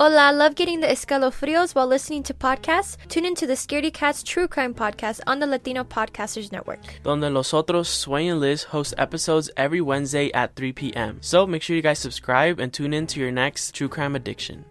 [0.00, 2.96] Hola, love getting the escalofrios while listening to podcasts?
[3.08, 6.80] Tune into the Scaredy Cats True Crime Podcast on the Latino Podcasters Network.
[7.02, 11.18] Donde los otros, Sway and Liz host episodes every Wednesday at 3 p.m.
[11.20, 14.64] So make sure you guys subscribe and tune in to your next true crime addiction.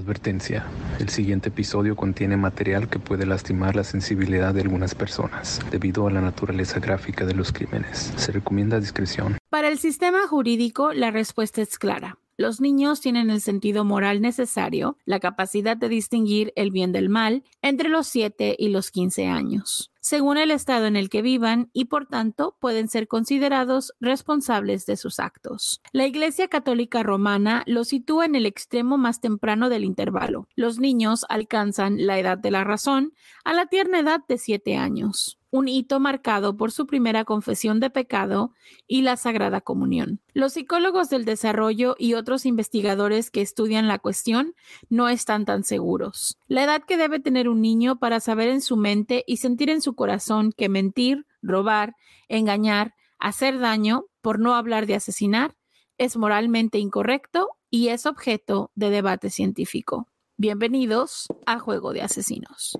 [0.00, 0.64] Advertencia.
[0.98, 6.10] El siguiente episodio contiene material que puede lastimar la sensibilidad de algunas personas debido a
[6.10, 8.12] la naturaleza gráfica de los crímenes.
[8.16, 9.36] Se recomienda discreción.
[9.50, 12.18] Para el sistema jurídico, la respuesta es clara.
[12.38, 17.44] Los niños tienen el sentido moral necesario, la capacidad de distinguir el bien del mal
[17.60, 21.84] entre los 7 y los 15 años, según el estado en el que vivan y
[21.84, 25.80] por tanto pueden ser considerados responsables de sus actos.
[25.92, 30.48] La Iglesia Católica Romana los sitúa en el extremo más temprano del intervalo.
[30.56, 33.12] Los niños alcanzan la edad de la razón
[33.44, 37.90] a la tierna edad de 7 años un hito marcado por su primera confesión de
[37.90, 38.52] pecado
[38.86, 40.20] y la Sagrada Comunión.
[40.32, 44.54] Los psicólogos del desarrollo y otros investigadores que estudian la cuestión
[44.88, 46.38] no están tan seguros.
[46.46, 49.82] La edad que debe tener un niño para saber en su mente y sentir en
[49.82, 51.96] su corazón que mentir, robar,
[52.28, 55.56] engañar, hacer daño, por no hablar de asesinar,
[55.98, 60.08] es moralmente incorrecto y es objeto de debate científico.
[60.36, 62.78] Bienvenidos a Juego de Asesinos.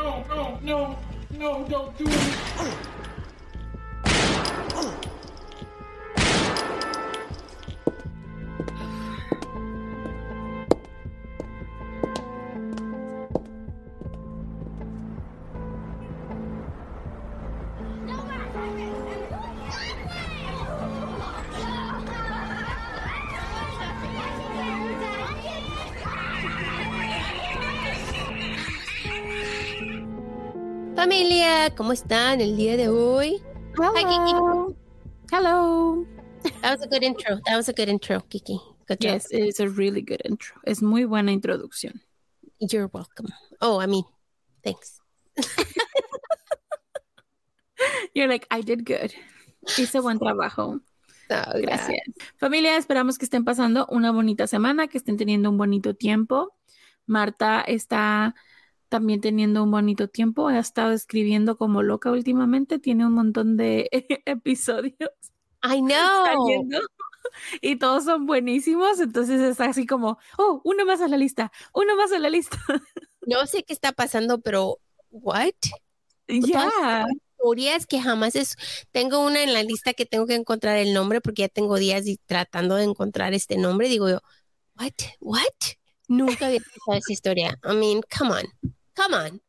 [0.00, 0.98] No, no, no,
[1.38, 2.80] no, don't do it.
[31.68, 33.42] ¿Cómo están el día de hoy?
[33.76, 34.32] Hi, Kiki.
[35.30, 36.06] Hello.
[36.62, 37.38] That was a good intro.
[37.44, 38.58] That was a good intro, Kiki.
[38.88, 39.12] Good job.
[39.12, 40.56] Yes, it's a really good intro.
[40.64, 42.00] Es muy buena introducción.
[42.60, 43.28] You're welcome.
[43.60, 44.04] Oh, I mean,
[44.64, 45.00] thanks.
[48.14, 49.12] You're like, I did good.
[49.76, 50.80] Hice buen trabajo.
[51.30, 52.00] Oh, Gracias.
[52.38, 56.56] Familia, esperamos que estén pasando una bonita semana, que estén teniendo un bonito tiempo.
[57.06, 58.34] Marta está
[58.90, 60.48] también teniendo un bonito tiempo.
[60.48, 62.78] Ha estado escribiendo como loca últimamente.
[62.78, 63.88] Tiene un montón de
[64.26, 65.10] episodios.
[65.62, 65.88] I know.
[66.26, 66.80] saliendo,
[67.62, 69.00] Y todos son buenísimos.
[69.00, 72.58] Entonces está así como, oh, uno más a la lista, uno más a la lista.
[73.26, 74.78] No sé qué está pasando, pero
[75.10, 75.52] what?
[76.26, 77.04] Ya.
[77.36, 78.56] Historias que jamás es.
[78.92, 82.06] Tengo una en la lista que tengo que encontrar el nombre porque ya tengo días
[82.06, 83.88] y tratando de encontrar este nombre.
[83.88, 84.20] Digo yo,
[84.74, 84.94] what?
[85.20, 85.42] What?
[86.08, 87.58] Nunca había escuchado esa historia.
[87.62, 89.40] I mean, come on, come on.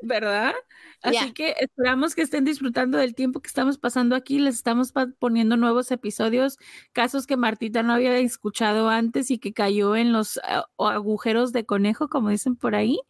[0.00, 0.54] ¿verdad?
[1.02, 4.38] Así que esperamos que estén disfrutando del tiempo que estamos pasando aquí.
[4.38, 6.58] Les estamos poniendo nuevos episodios,
[6.92, 10.40] casos que Martita no había escuchado antes y que cayó en los
[10.76, 13.00] o agujeros de conejo, como dicen por ahí.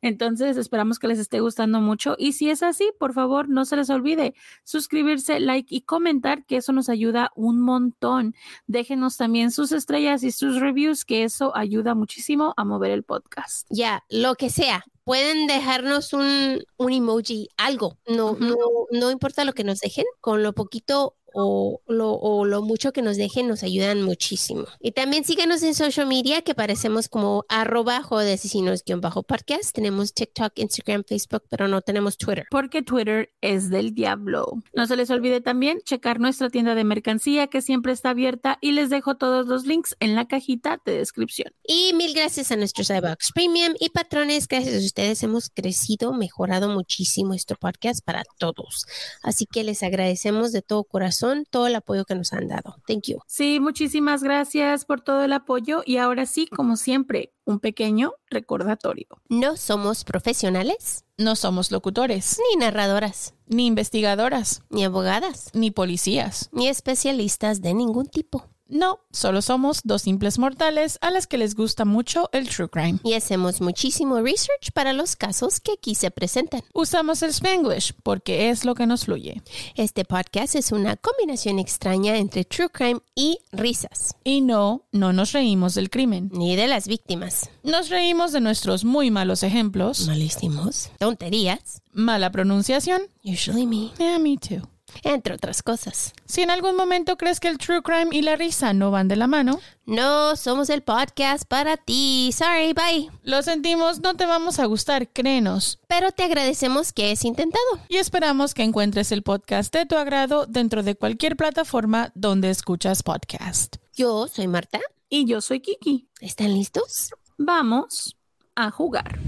[0.00, 2.14] Entonces, esperamos que les esté gustando mucho.
[2.18, 4.34] Y si es así, por favor, no se les olvide
[4.64, 8.34] suscribirse, like y comentar, que eso nos ayuda un montón.
[8.66, 13.66] Déjenos también sus estrellas y sus reviews, que eso ayuda muchísimo a mover el podcast.
[13.70, 14.84] Ya, lo que sea.
[15.04, 17.98] Pueden dejarnos un, un emoji, algo.
[18.06, 18.56] No, no,
[18.90, 20.04] no importa lo que nos dejen.
[20.20, 24.66] Con lo poquito o lo, o lo mucho que nos dejen nos ayudan muchísimo.
[24.80, 29.74] Y también síganos en social media que parecemos como arroba de asesinos-podcast.
[29.74, 32.46] Tenemos TikTok, Instagram, Facebook, pero no tenemos Twitter.
[32.50, 34.62] Porque Twitter es del diablo.
[34.72, 38.72] No se les olvide también checar nuestra tienda de mercancía que siempre está abierta y
[38.72, 41.52] les dejo todos los links en la cajita de descripción.
[41.66, 44.46] Y mil gracias a nuestros iBox Premium y patrones.
[44.46, 48.86] Gracias a ustedes hemos crecido, mejorado muchísimo este podcast para todos.
[49.22, 52.76] Así que les agradecemos de todo corazón todo el apoyo que nos han dado.
[52.86, 53.18] Thank you.
[53.26, 59.06] Sí, muchísimas gracias por todo el apoyo y ahora sí, como siempre, un pequeño recordatorio.
[59.28, 66.48] No somos profesionales, No somos locutores, ni narradoras, ni investigadoras, ni abogadas, ni policías.
[66.52, 68.48] ni especialistas de ningún tipo.
[68.66, 72.98] No, solo somos dos simples mortales a las que les gusta mucho el true crime.
[73.04, 76.62] Y hacemos muchísimo research para los casos que aquí se presentan.
[76.72, 79.42] Usamos el Spanglish porque es lo que nos fluye.
[79.74, 85.32] Este podcast es una combinación extraña entre true crime y risas, Y no, no nos
[85.32, 86.30] reímos del crimen.
[86.32, 87.50] ni de las víctimas.
[87.62, 93.02] Nos reímos de nuestros muy malos ejemplos, Malísimos, tonterías, mala pronunciación.
[93.24, 94.66] usually me, Yeah, me too.
[95.02, 96.12] Entre otras cosas.
[96.26, 99.16] Si en algún momento crees que el true crime y la risa no van de
[99.16, 102.30] la mano, No somos el podcast para ti.
[102.32, 103.10] Sorry, bye.
[103.22, 105.78] lo sentimos, no te vamos a gustar, créenos.
[105.88, 107.62] Pero te agradecemos que es intentado.
[107.88, 113.02] Y esperamos que encuentres el podcast de tu agrado dentro de cualquier plataforma donde escuchas
[113.02, 113.76] podcast.
[113.94, 114.80] Yo soy Marta.
[115.10, 116.08] Y yo soy Kiki.
[116.20, 117.10] ¿Están listos?
[117.36, 118.16] Vamos
[118.56, 119.18] a jugar.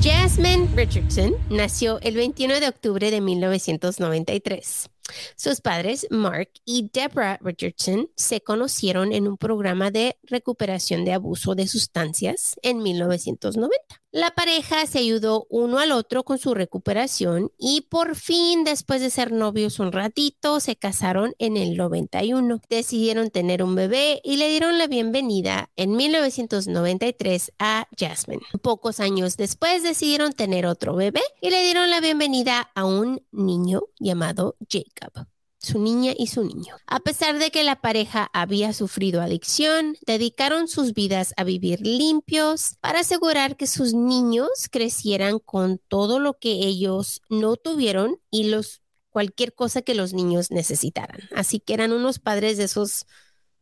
[0.00, 4.88] Jasmine Richardson nació el 21 de octubre de 1993.
[5.34, 11.56] Sus padres, Mark y Deborah Richardson, se conocieron en un programa de recuperación de abuso
[11.56, 13.76] de sustancias en 1990.
[14.10, 19.10] La pareja se ayudó uno al otro con su recuperación y por fin, después de
[19.10, 22.62] ser novios un ratito, se casaron en el 91.
[22.70, 28.40] Decidieron tener un bebé y le dieron la bienvenida en 1993 a Jasmine.
[28.62, 33.82] Pocos años después decidieron tener otro bebé y le dieron la bienvenida a un niño
[34.00, 35.28] llamado Jacob
[35.58, 36.76] su niña y su niño.
[36.86, 42.76] A pesar de que la pareja había sufrido adicción, dedicaron sus vidas a vivir limpios
[42.80, 48.82] para asegurar que sus niños crecieran con todo lo que ellos no tuvieron y los
[49.10, 51.20] cualquier cosa que los niños necesitaran.
[51.34, 53.06] Así que eran unos padres de esos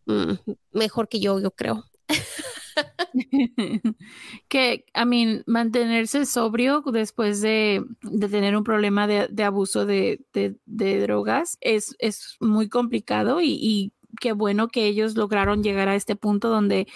[0.04, 0.34] mm,
[0.72, 1.84] mejor que yo, yo creo.
[4.48, 10.20] que, I mean, mantenerse sobrio después de, de tener un problema de, de abuso de,
[10.32, 10.56] de-
[11.00, 16.16] drogas es, es muy complicado y, y qué bueno que ellos lograron llegar a este
[16.16, 16.86] punto donde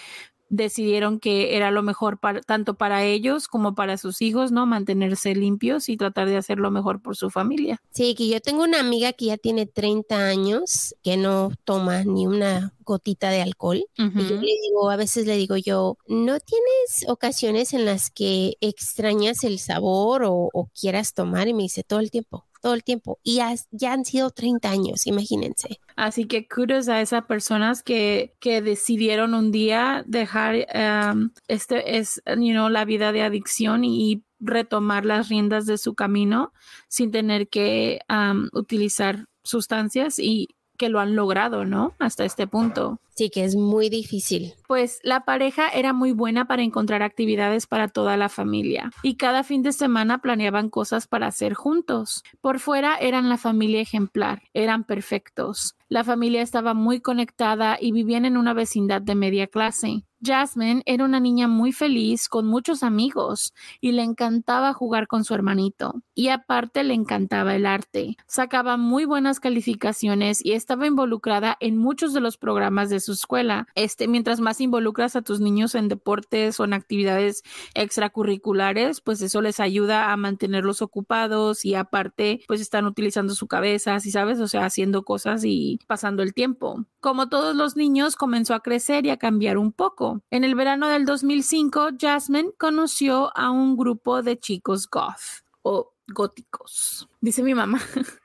[0.51, 4.65] decidieron que era lo mejor para, tanto para ellos como para sus hijos, ¿no?
[4.65, 7.81] Mantenerse limpios y tratar de hacer lo mejor por su familia.
[7.91, 12.27] Sí, que yo tengo una amiga que ya tiene 30 años que no toma ni
[12.27, 13.85] una gotita de alcohol.
[13.97, 18.57] Y yo le digo, a veces le digo yo, ¿no tienes ocasiones en las que
[18.59, 21.47] extrañas el sabor o, o quieras tomar?
[21.47, 23.19] Y me dice, todo el tiempo, todo el tiempo.
[23.23, 25.79] Y ya, ya han sido 30 años, imagínense.
[25.95, 30.67] Así que kudos a esas personas que, que decidieron un día dejar
[31.13, 35.93] um, este es, you know, la vida de adicción y retomar las riendas de su
[35.93, 36.53] camino
[36.87, 40.49] sin tener que um, utilizar sustancias y
[40.81, 41.93] que lo han logrado, ¿no?
[41.99, 42.99] Hasta este punto.
[43.13, 44.55] Sí, que es muy difícil.
[44.67, 49.43] Pues la pareja era muy buena para encontrar actividades para toda la familia y cada
[49.43, 52.23] fin de semana planeaban cosas para hacer juntos.
[52.41, 55.75] Por fuera eran la familia ejemplar, eran perfectos.
[55.87, 60.03] La familia estaba muy conectada y vivían en una vecindad de media clase.
[60.23, 65.33] Jasmine era una niña muy feliz con muchos amigos y le encantaba jugar con su
[65.33, 66.01] hermanito.
[66.13, 68.17] Y aparte le encantaba el arte.
[68.27, 73.67] Sacaba muy buenas calificaciones y estaba involucrada en muchos de los programas de su escuela.
[73.73, 77.41] Este, mientras más involucras a tus niños en deportes o en actividades
[77.73, 83.99] extracurriculares, pues eso les ayuda a mantenerlos ocupados y aparte, pues están utilizando su cabeza,
[83.99, 86.85] si sabes, o sea, haciendo cosas y pasando el tiempo.
[86.99, 90.10] Como todos los niños, comenzó a crecer y a cambiar un poco.
[90.31, 97.07] En el verano del 2005, Jasmine conoció a un grupo de chicos goth o góticos.
[97.21, 97.79] Dice mi mamá.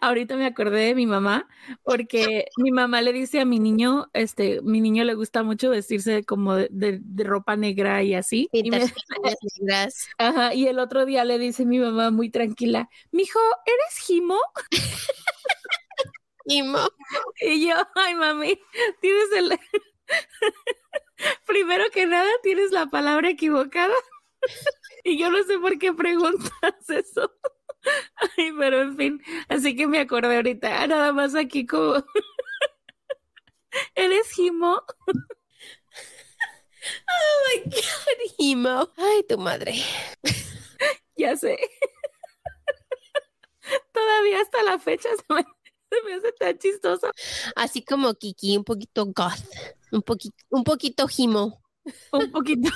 [0.00, 1.46] Ahorita me acordé de mi mamá
[1.84, 6.24] porque mi mamá le dice a mi niño, este, mi niño le gusta mucho vestirse
[6.24, 8.48] como de, de- de ropa negra y así.
[8.52, 10.08] Y, me- Pintas pestañas negras.
[10.18, 14.36] Ajá, y el otro día le dice mi mamá muy tranquila, mijo, ¿eres Jimo?
[16.46, 16.88] Y mo-
[17.40, 18.58] Y yo, ay mami,
[19.00, 19.58] tienes el...
[21.46, 23.94] Primero que nada, tienes la palabra equivocada.
[25.04, 26.50] y yo no sé por qué preguntas
[26.88, 27.32] eso.
[28.36, 32.04] Ay, pero en fin, así que me acordé ahorita, nada más aquí como...
[33.94, 34.82] ¿Eres Jimo?
[37.08, 38.90] Oh my God, Himo.
[38.96, 39.74] Ay, tu madre.
[41.16, 41.58] ya sé.
[43.92, 45.44] Todavía hasta la fecha se me,
[45.90, 47.10] se me hace tan chistoso.
[47.56, 49.44] Así como Kiki, un poquito goth,
[49.92, 51.62] un poquito, un poquito Himo.
[52.12, 52.70] Un poquito.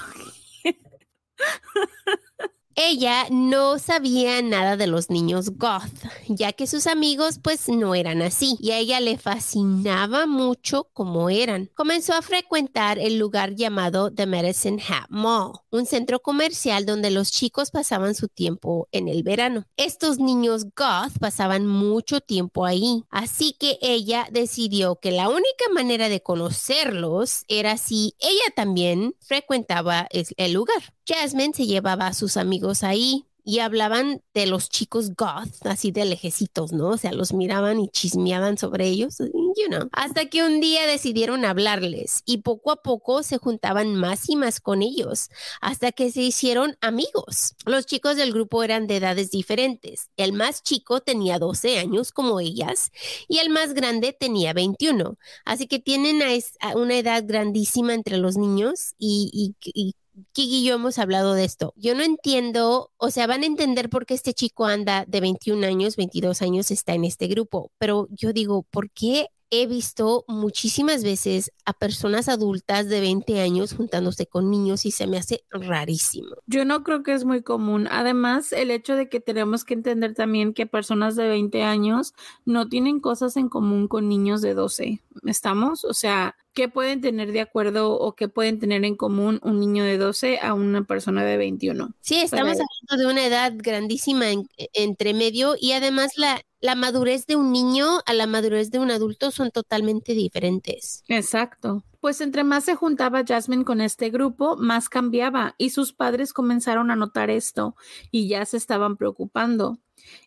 [2.77, 5.93] Ella no sabía nada de los niños goth,
[6.27, 11.31] ya que sus amigos pues no eran así y a ella le fascinaba mucho cómo
[11.31, 11.71] eran.
[11.75, 17.33] Comenzó a frecuentar el lugar llamado The Medicine Hat Mall, un centro comercial donde los
[17.33, 19.67] chicos pasaban su tiempo en el verano.
[19.77, 26.09] Estos niños goth pasaban mucho tiempo ahí, así que ella decidió que la única manera
[26.09, 30.95] de conocerlos era si ella también frecuentaba el lugar.
[31.07, 36.07] Jasmine se llevaba a sus amigos ahí y hablaban de los chicos goth, así de
[36.07, 36.89] lejecitos, ¿no?
[36.89, 39.89] O sea, los miraban y chismeaban sobre ellos, you know.
[39.93, 44.61] Hasta que un día decidieron hablarles y poco a poco se juntaban más y más
[44.61, 45.29] con ellos,
[45.61, 47.55] hasta que se hicieron amigos.
[47.67, 50.11] Los chicos del grupo eran de edades diferentes.
[50.17, 52.91] El más chico tenía 12 años como ellas
[53.29, 55.19] y el más grande tenía 21.
[55.45, 56.23] Así que tienen
[56.75, 59.95] una edad grandísima entre los niños y, y, y
[60.33, 61.73] Kiki y yo hemos hablado de esto.
[61.77, 65.67] Yo no entiendo, o sea, van a entender por qué este chico anda de 21
[65.67, 71.05] años, 22 años, está en este grupo, pero yo digo, ¿por qué he visto muchísimas
[71.05, 76.37] veces a personas adultas de 20 años juntándose con niños y se me hace rarísimo.
[76.47, 77.87] Yo no creo que es muy común.
[77.91, 82.69] Además, el hecho de que tenemos que entender también que personas de 20 años no
[82.69, 85.01] tienen cosas en común con niños de 12.
[85.25, 85.85] ¿Estamos?
[85.85, 89.85] O sea, ¿qué pueden tener de acuerdo o qué pueden tener en común un niño
[89.85, 91.95] de 12 a una persona de 21?
[92.01, 94.27] Sí, estamos hablando de una edad grandísima
[94.73, 98.91] entre medio y además la, la madurez de un niño a la madurez de un
[98.91, 101.05] adulto son totalmente diferentes.
[101.09, 101.85] Exacto.
[102.01, 106.91] Pues entre más se juntaba Jasmine con este grupo, más cambiaba y sus padres comenzaron
[106.91, 107.77] a notar esto
[108.11, 109.79] y ya se estaban preocupando.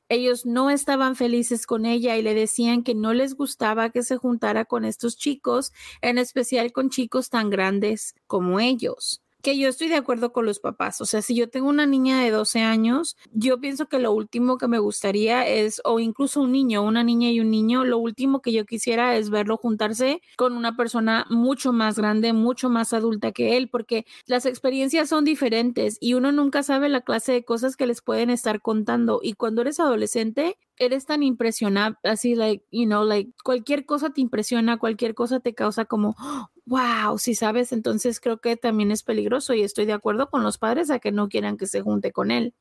[0.10, 4.18] Ellos no estaban felices con ella y le decían que no les gustaba que se
[4.18, 9.88] juntara con estos chicos, en especial con chicos tan grandes como ellos que yo estoy
[9.88, 11.02] de acuerdo con los papás.
[11.02, 14.58] O sea, si yo tengo una niña de 12 años, yo pienso que lo último
[14.58, 18.42] que me gustaría es, o incluso un niño, una niña y un niño, lo último
[18.42, 23.32] que yo quisiera es verlo juntarse con una persona mucho más grande, mucho más adulta
[23.32, 27.76] que él, porque las experiencias son diferentes y uno nunca sabe la clase de cosas
[27.78, 29.20] que les pueden estar contando.
[29.22, 34.22] Y cuando eres adolescente, eres tan impresionante, así, like, you know, like, cualquier cosa te
[34.22, 36.16] impresiona, cualquier cosa te causa como,
[36.66, 40.58] wow, si sabes, entonces creo que también es peligroso y estoy de acuerdo con los
[40.58, 42.54] padres a que no quieran que se junte con él.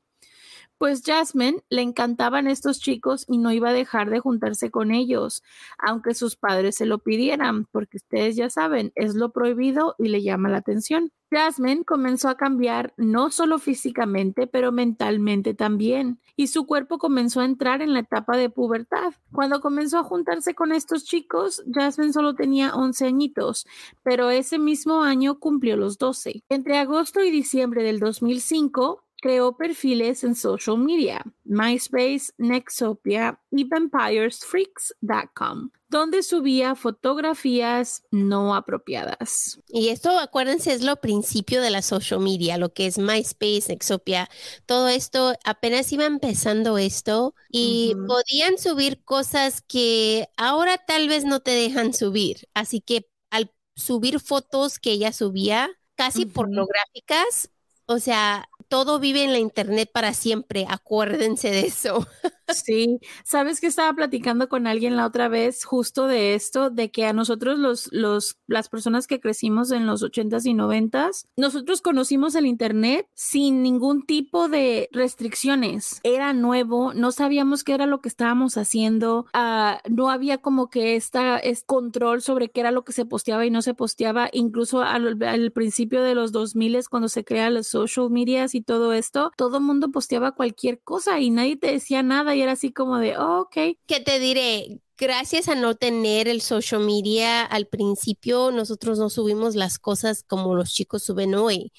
[0.77, 5.41] Pues Jasmine le encantaban estos chicos y no iba a dejar de juntarse con ellos,
[5.79, 10.21] aunque sus padres se lo pidieran, porque ustedes ya saben, es lo prohibido y le
[10.21, 11.11] llama la atención.
[11.31, 17.45] Jasmine comenzó a cambiar no solo físicamente, pero mentalmente también, y su cuerpo comenzó a
[17.45, 19.13] entrar en la etapa de pubertad.
[19.33, 23.65] Cuando comenzó a juntarse con estos chicos, Jasmine solo tenía 11 añitos,
[24.03, 26.43] pero ese mismo año cumplió los 12.
[26.49, 35.71] Entre agosto y diciembre del 2005, creó perfiles en social media, MySpace, Nexopia y vampiresfreaks.com,
[35.89, 39.59] donde subía fotografías no apropiadas.
[39.67, 44.29] Y esto, acuérdense, es lo principio de la social media, lo que es MySpace, Nexopia,
[44.65, 51.41] todo esto, apenas iba empezando esto y podían subir cosas que ahora tal vez no
[51.41, 52.47] te dejan subir.
[52.53, 57.49] Así que al subir fotos que ella subía, casi pornográficas,
[57.87, 62.07] o sea, todo vive en la internet para siempre, acuérdense de eso.
[62.53, 67.05] Sí, sabes que estaba platicando con alguien la otra vez justo de esto, de que
[67.05, 72.35] a nosotros los, los, las personas que crecimos en los ochentas y noventas, nosotros conocimos
[72.35, 75.99] el internet sin ningún tipo de restricciones.
[76.03, 80.95] Era nuevo, no sabíamos qué era lo que estábamos haciendo, uh, no había como que
[80.95, 84.83] esta es control sobre qué era lo que se posteaba y no se posteaba, incluso
[84.83, 89.31] al, al principio de los 2000 cuando se crean los social medias y todo esto,
[89.35, 93.17] todo mundo posteaba cualquier cosa y nadie te decía nada y era así como de,
[93.17, 93.55] oh, ok.
[93.85, 94.81] ¿Qué te diré?
[94.97, 100.55] Gracias a no tener el social media al principio, nosotros no subimos las cosas como
[100.55, 101.71] los chicos suben hoy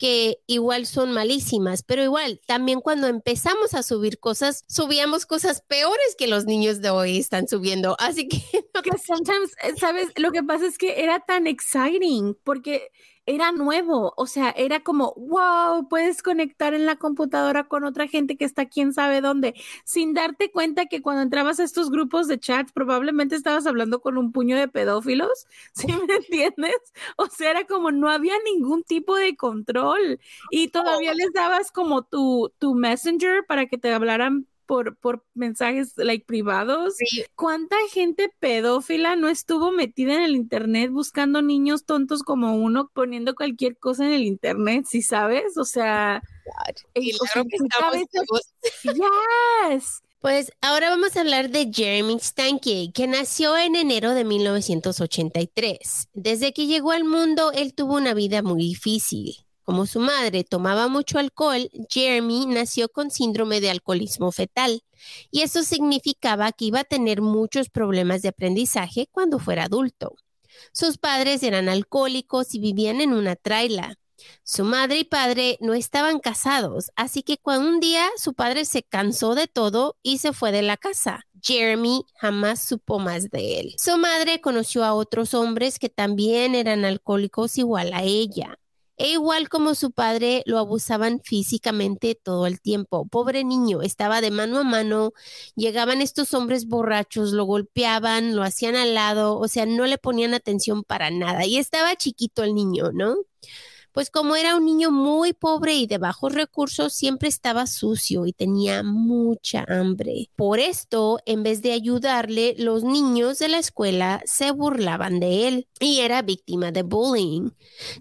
[0.00, 6.16] que igual son malísimas, pero igual, también cuando empezamos a subir cosas, subíamos cosas peores
[6.16, 7.96] que los niños de hoy están subiendo.
[7.98, 8.38] Así que...
[9.06, 10.08] sometimes, ¿sabes?
[10.16, 12.88] Lo que pasa es que era tan exciting porque
[13.30, 18.36] era nuevo, o sea, era como, wow, puedes conectar en la computadora con otra gente
[18.36, 22.38] que está quién sabe dónde, sin darte cuenta que cuando entrabas a estos grupos de
[22.38, 26.76] chat probablemente estabas hablando con un puño de pedófilos, ¿sí me entiendes?
[27.16, 30.18] O sea, era como no había ningún tipo de control
[30.50, 35.94] y todavía les dabas como tu, tu messenger para que te hablaran por, por mensajes
[35.96, 36.94] like privados.
[37.34, 43.34] ¿Cuánta gente pedófila no estuvo metida en el internet buscando niños tontos como uno poniendo
[43.34, 45.56] cualquier cosa en el internet, si sabes?
[45.56, 46.22] O sea,
[46.94, 47.10] y
[48.84, 50.02] yes.
[50.20, 56.10] Pues ahora vamos a hablar de Jeremy Stanke, que nació en enero de 1983.
[56.12, 59.34] Desde que llegó al mundo, él tuvo una vida muy difícil.
[59.70, 64.82] Como su madre tomaba mucho alcohol, Jeremy nació con síndrome de alcoholismo fetal
[65.30, 70.16] y eso significaba que iba a tener muchos problemas de aprendizaje cuando fuera adulto.
[70.72, 73.94] Sus padres eran alcohólicos y vivían en una traila.
[74.42, 78.82] Su madre y padre no estaban casados, así que cuando un día su padre se
[78.82, 81.26] cansó de todo y se fue de la casa.
[81.40, 83.74] Jeremy jamás supo más de él.
[83.78, 88.59] Su madre conoció a otros hombres que también eran alcohólicos igual a ella.
[89.00, 93.06] E igual como su padre, lo abusaban físicamente todo el tiempo.
[93.08, 95.12] Pobre niño, estaba de mano a mano,
[95.56, 100.34] llegaban estos hombres borrachos, lo golpeaban, lo hacían al lado, o sea, no le ponían
[100.34, 101.46] atención para nada.
[101.46, 103.16] Y estaba chiquito el niño, ¿no?
[103.92, 108.32] Pues como era un niño muy pobre y de bajos recursos, siempre estaba sucio y
[108.32, 110.30] tenía mucha hambre.
[110.36, 115.68] Por esto, en vez de ayudarle, los niños de la escuela se burlaban de él
[115.80, 117.50] y era víctima de bullying.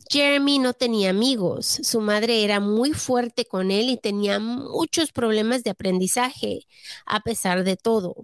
[0.09, 5.63] Jeremy no tenía amigos, su madre era muy fuerte con él y tenía muchos problemas
[5.63, 6.67] de aprendizaje,
[7.05, 8.15] a pesar de todo.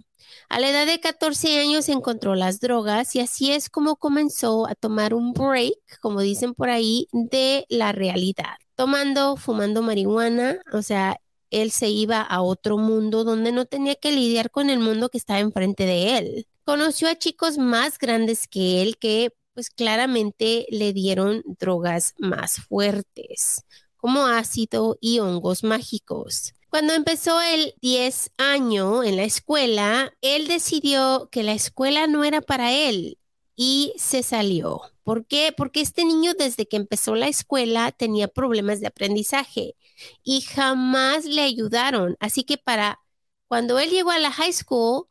[0.48, 4.74] A la edad de 14 años encontró las drogas y así es como comenzó a
[4.74, 8.56] tomar un break, como dicen por ahí, de la realidad.
[8.74, 11.20] Tomando, fumando marihuana, o sea,
[11.50, 15.18] él se iba a otro mundo donde no tenía que lidiar con el mundo que
[15.18, 16.48] estaba enfrente de él.
[16.64, 23.64] Conoció a chicos más grandes que él que pues claramente le dieron drogas más fuertes,
[23.96, 26.52] como ácido y hongos mágicos.
[26.76, 32.42] Cuando empezó el 10 año en la escuela, él decidió que la escuela no era
[32.42, 33.18] para él
[33.56, 34.82] y se salió.
[35.02, 35.54] ¿Por qué?
[35.56, 39.74] Porque este niño desde que empezó la escuela tenía problemas de aprendizaje
[40.22, 42.14] y jamás le ayudaron.
[42.20, 43.00] Así que para
[43.48, 45.06] cuando él llegó a la high school,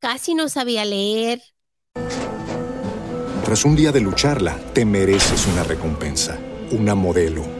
[0.00, 1.40] casi no sabía leer.
[3.46, 6.38] Tras un día de lucharla, te mereces una recompensa,
[6.72, 7.59] una modelo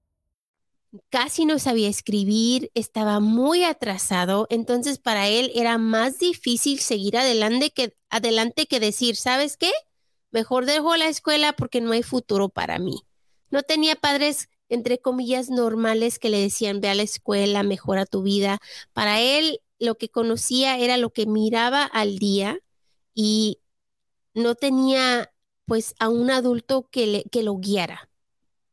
[1.09, 7.71] casi no sabía escribir, estaba muy atrasado, entonces para él era más difícil seguir adelante
[7.71, 9.71] que, adelante que decir, ¿sabes qué?
[10.31, 13.03] Mejor dejo la escuela porque no hay futuro para mí.
[13.49, 18.23] No tenía padres, entre comillas, normales que le decían, ve a la escuela, mejora tu
[18.23, 18.59] vida.
[18.93, 22.59] Para él, lo que conocía era lo que miraba al día
[23.13, 23.59] y
[24.33, 25.33] no tenía
[25.65, 28.09] pues a un adulto que, le, que lo guiara.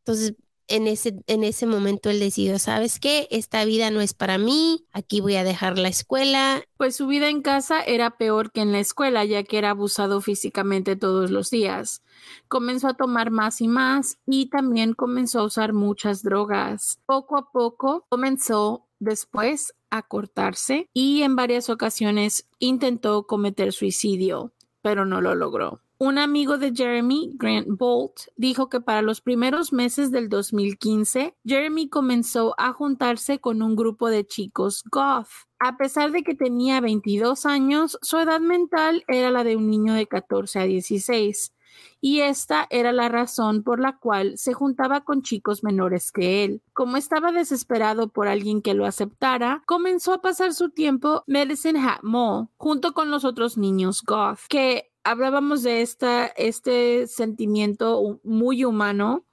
[0.00, 0.34] Entonces,
[0.68, 3.26] en ese, en ese momento él decidió, ¿sabes qué?
[3.30, 6.62] Esta vida no es para mí, aquí voy a dejar la escuela.
[6.76, 10.20] Pues su vida en casa era peor que en la escuela, ya que era abusado
[10.20, 12.02] físicamente todos los días.
[12.48, 17.00] Comenzó a tomar más y más y también comenzó a usar muchas drogas.
[17.06, 24.52] Poco a poco comenzó después a cortarse y en varias ocasiones intentó cometer suicidio,
[24.82, 25.80] pero no lo logró.
[26.00, 31.88] Un amigo de Jeremy, Grant Bolt, dijo que para los primeros meses del 2015, Jeremy
[31.88, 35.26] comenzó a juntarse con un grupo de chicos goth.
[35.58, 39.92] A pesar de que tenía 22 años, su edad mental era la de un niño
[39.94, 41.52] de 14 a 16
[42.00, 46.62] y esta era la razón por la cual se juntaba con chicos menores que él.
[46.72, 52.02] Como estaba desesperado por alguien que lo aceptara, comenzó a pasar su tiempo Medicine Hat
[52.02, 59.24] Mall junto con los otros niños goth, que hablábamos de esta, este sentimiento muy humano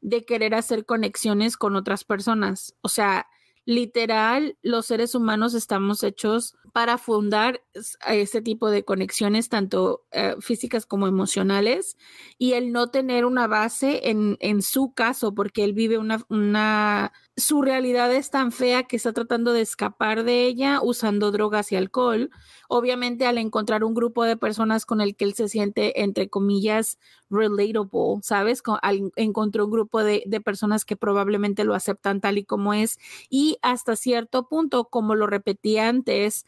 [0.00, 2.74] de querer hacer conexiones con otras personas.
[2.80, 3.28] O sea,
[3.64, 7.62] literal, los seres humanos estamos hechos para fundar
[8.08, 11.96] ese tipo de conexiones, tanto eh, físicas como emocionales,
[12.38, 17.12] y el no tener una base en, en su caso, porque él vive una, una,
[17.36, 21.76] su realidad es tan fea que está tratando de escapar de ella usando drogas y
[21.76, 22.30] alcohol.
[22.68, 26.98] Obviamente, al encontrar un grupo de personas con el que él se siente, entre comillas,
[27.30, 28.62] relatable, ¿sabes?
[28.82, 32.98] Al, encontró un grupo de, de personas que probablemente lo aceptan tal y como es,
[33.28, 36.46] y hasta cierto punto, como lo repetí antes,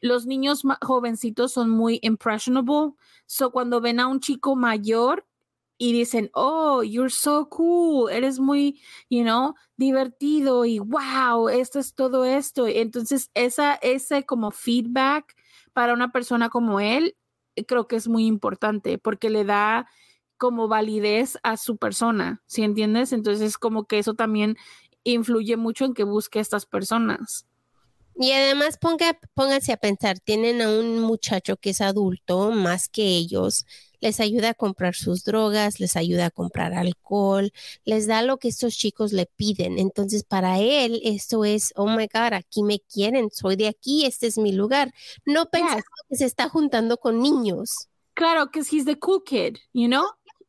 [0.00, 2.94] los niños jovencitos son muy impressionable.
[3.26, 5.26] So cuando ven a un chico mayor
[5.78, 8.80] y dicen, oh, you're so cool, eres muy,
[9.10, 12.66] you know, divertido y wow, esto es todo esto.
[12.66, 15.36] Entonces, esa, ese como feedback
[15.72, 17.16] para una persona como él,
[17.66, 19.86] creo que es muy importante porque le da
[20.38, 23.12] como validez a su persona, ¿sí entiendes?
[23.12, 24.56] Entonces, como que eso también
[25.04, 27.46] influye mucho en que busque a estas personas.
[28.18, 33.02] Y además ponga, pónganse a pensar, tienen a un muchacho que es adulto más que
[33.02, 33.66] ellos,
[34.00, 37.52] les ayuda a comprar sus drogas, les ayuda a comprar alcohol,
[37.84, 39.78] les da lo que estos chicos le piden.
[39.78, 44.26] Entonces, para él, esto es, oh my God, aquí me quieren, soy de aquí, este
[44.26, 44.94] es mi lugar.
[45.24, 47.88] No pensando que se está juntando con niños.
[48.14, 50.06] Claro, que he's the cool kid, you know?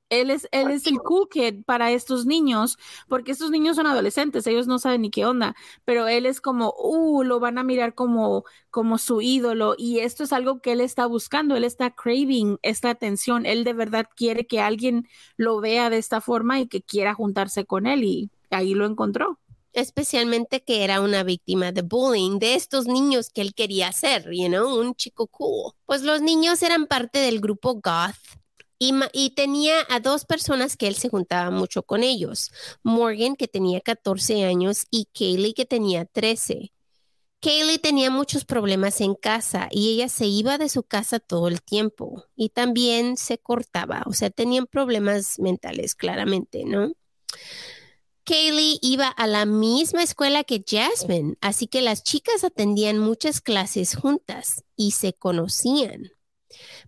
[0.09, 4.47] Él es, él es el cool kid para estos niños, porque estos niños son adolescentes,
[4.47, 7.93] ellos no saben ni qué onda, pero él es como, uh, lo van a mirar
[7.93, 12.57] como, como su ídolo y esto es algo que él está buscando, él está craving
[12.61, 16.81] esta atención, él de verdad quiere que alguien lo vea de esta forma y que
[16.81, 19.39] quiera juntarse con él y ahí lo encontró.
[19.73, 24.47] Especialmente que era una víctima de bullying de estos niños que él quería ser, you
[24.47, 25.73] know, un chico cool.
[25.85, 28.15] Pues los niños eran parte del grupo goth
[28.79, 32.51] y, tenía a dos personas que él se juntaba mucho con ellos,
[32.83, 36.71] Morgan que tenía 14 años y Kaylee que tenía 13.
[37.39, 41.61] Kaylee tenía muchos problemas en casa y ella se iba de su casa todo el
[41.61, 46.93] tiempo y también se cortaba, o sea, tenían problemas mentales claramente, ¿no?
[48.25, 53.95] Kaylee iba a la misma escuela que Jasmine, así que las chicas atendían muchas clases
[53.95, 56.11] juntas y se conocían.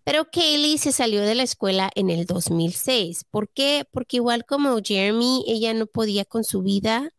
[0.03, 3.25] Pero Kaylee se salió de la escuela en el 2006.
[3.29, 3.85] ¿Por qué?
[3.91, 7.13] Porque igual como Jeremy, ella no podía con su vida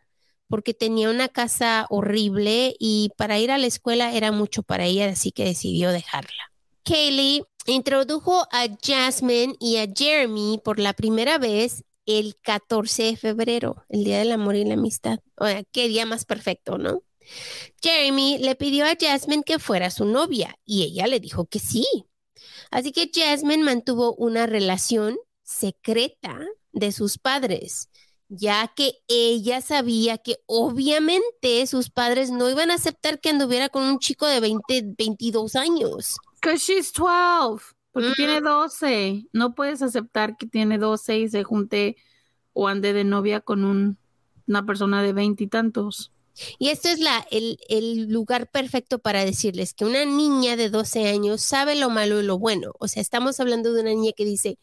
[0.50, 5.09] porque tenía una casa horrible y para ir a la escuela era mucho para ella,
[5.09, 6.53] así que decidió dejarla.
[6.83, 13.85] Kaylee introdujo a Jasmine y a Jeremy por la primera vez el 14 de febrero,
[13.88, 15.20] el Día del Amor y la Amistad.
[15.37, 17.05] O sea, qué día más perfecto, ¿no?
[17.81, 21.87] Jeremy le pidió a Jasmine que fuera su novia y ella le dijo que sí.
[22.70, 26.38] Así que Jasmine mantuvo una relación secreta
[26.72, 27.90] de sus padres,
[28.28, 33.83] ya que ella sabía que obviamente sus padres no iban a aceptar que anduviera con
[33.83, 36.16] un chico de 20, 22 años.
[36.40, 39.26] Because she's 12, porque tiene 12.
[39.33, 41.96] No puedes aceptar que tiene 12 y se junte
[42.52, 43.98] o ande de novia con un,
[44.46, 46.12] una persona de veintitantos.
[46.12, 46.19] Y
[46.59, 51.40] esto es la, el, el, lugar perfecto para decirles que una niña de 12 años
[51.42, 52.72] sabe lo malo y lo bueno.
[52.79, 54.59] O sea, estamos hablando de una niña que dice,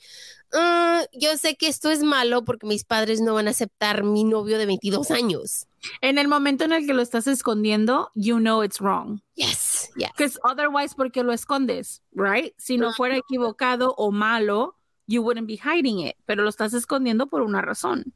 [0.54, 4.24] ah, yo sé que esto es malo porque mis padres no van a aceptar mi
[4.24, 5.68] novio de 22 años.
[6.02, 9.22] En el momento en el que lo estás escondiendo, you know it's wrong.
[9.36, 10.10] Yes, yes.
[10.18, 12.02] Because otherwise, ¿por qué lo escondes?
[12.12, 12.54] Right?
[12.58, 17.28] Si no fuera equivocado o malo, you wouldn't be hiding it, pero lo estás escondiendo
[17.28, 18.14] por una razón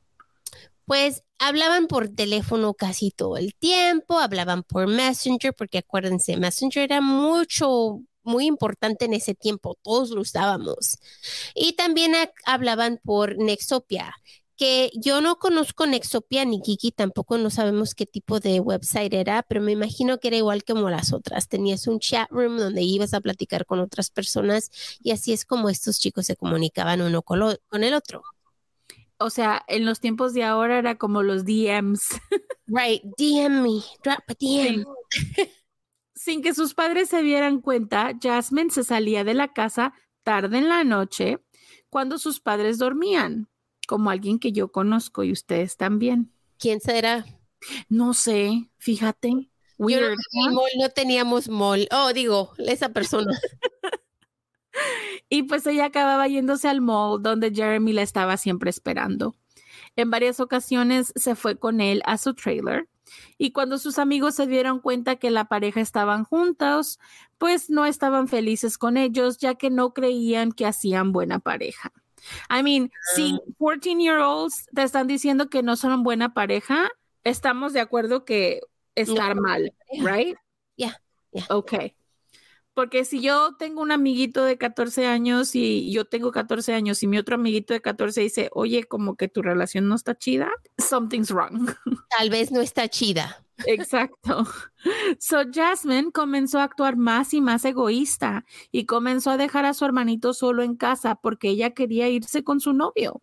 [0.91, 6.99] pues hablaban por teléfono casi todo el tiempo, hablaban por Messenger, porque acuérdense, Messenger era
[6.99, 10.97] mucho, muy importante en ese tiempo, todos lo usábamos.
[11.55, 12.11] Y también
[12.45, 14.13] hablaban por Nexopia,
[14.57, 19.43] que yo no conozco Nexopia ni Kiki, tampoco no sabemos qué tipo de website era,
[19.43, 21.47] pero me imagino que era igual como las otras.
[21.47, 24.69] Tenías un chat room donde ibas a platicar con otras personas
[25.01, 28.23] y así es como estos chicos se comunicaban uno con, con el otro
[29.21, 32.19] o sea, en los tiempos de ahora era como los DMs.
[32.73, 34.85] Right, DM me, drop a DM.
[36.15, 40.69] Sin que sus padres se dieran cuenta, Jasmine se salía de la casa tarde en
[40.69, 41.39] la noche
[41.89, 43.49] cuando sus padres dormían,
[43.87, 46.31] como alguien que yo conozco y ustedes también.
[46.57, 47.25] ¿Quién será?
[47.89, 49.51] No sé, fíjate.
[49.77, 51.87] Weird, no, no teníamos mall.
[51.91, 53.37] Oh, digo, esa persona.
[55.29, 59.35] Y pues ella acababa yéndose al mall donde Jeremy la estaba siempre esperando.
[59.95, 62.87] En varias ocasiones se fue con él a su trailer
[63.37, 66.99] y cuando sus amigos se dieron cuenta que la pareja estaban juntos,
[67.37, 71.91] pues no estaban felices con ellos ya que no creían que hacían buena pareja.
[72.49, 76.89] I mean, si 14 year olds te están diciendo que no son buena pareja,
[77.23, 78.61] estamos de acuerdo que
[78.95, 80.37] estar mal, right?
[80.75, 81.45] Yeah, yeah.
[81.49, 81.95] Okay.
[82.73, 87.07] Porque si yo tengo un amiguito de 14 años y yo tengo 14 años y
[87.07, 91.31] mi otro amiguito de 14 dice, oye, como que tu relación no está chida, something's
[91.31, 91.69] wrong.
[92.17, 93.43] Tal vez no está chida.
[93.65, 94.45] Exacto.
[95.19, 99.85] So Jasmine comenzó a actuar más y más egoísta y comenzó a dejar a su
[99.85, 103.21] hermanito solo en casa porque ella quería irse con su novio.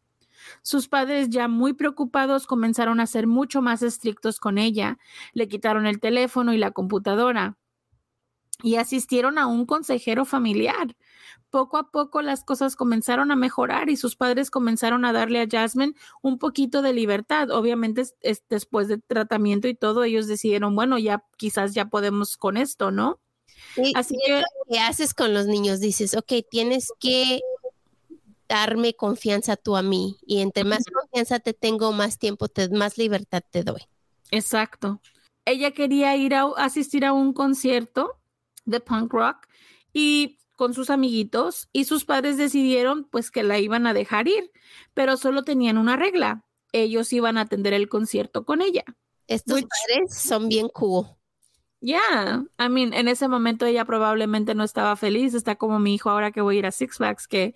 [0.63, 4.99] Sus padres, ya muy preocupados, comenzaron a ser mucho más estrictos con ella.
[5.33, 7.57] Le quitaron el teléfono y la computadora
[8.63, 10.97] y asistieron a un consejero familiar.
[11.51, 15.47] Poco a poco las cosas comenzaron a mejorar y sus padres comenzaron a darle a
[15.51, 17.51] Jasmine un poquito de libertad.
[17.51, 18.05] Obviamente
[18.51, 23.21] después del tratamiento y todo, ellos decidieron, bueno, ya quizás ya podemos con esto, ¿no?
[23.95, 24.43] Así que...
[24.71, 25.81] ¿Qué haces con los niños?
[25.81, 27.41] Dices, ok, tienes que
[28.49, 32.99] darme confianza tú a mí y entre más confianza te tengo, más tiempo, te, más
[32.99, 33.83] libertad te doy.
[34.31, 35.01] Exacto.
[35.45, 38.19] Ella quería ir a asistir a un concierto
[38.69, 39.49] de punk rock
[39.93, 44.51] y con sus amiguitos y sus padres decidieron pues que la iban a dejar ir,
[44.95, 46.45] pero solo tenían una regla.
[46.73, 48.85] Ellos iban a atender el concierto con ella.
[49.27, 51.07] Estos padres son bien cool.
[51.81, 56.11] Yeah, I mean, en ese momento ella probablemente no estaba feliz, está como mi hijo
[56.11, 57.55] ahora que voy a ir a Six Flags, que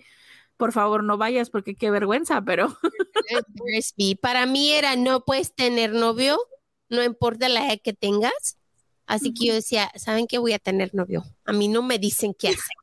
[0.55, 2.77] por favor no vayas porque qué vergüenza, pero...
[4.21, 6.39] Para mí era, no puedes tener novio,
[6.87, 8.57] no importa la edad que tengas,
[9.05, 10.37] Así que yo decía, ¿saben qué?
[10.37, 11.23] Voy a tener novio.
[11.45, 12.75] A mí no me dicen qué hacer.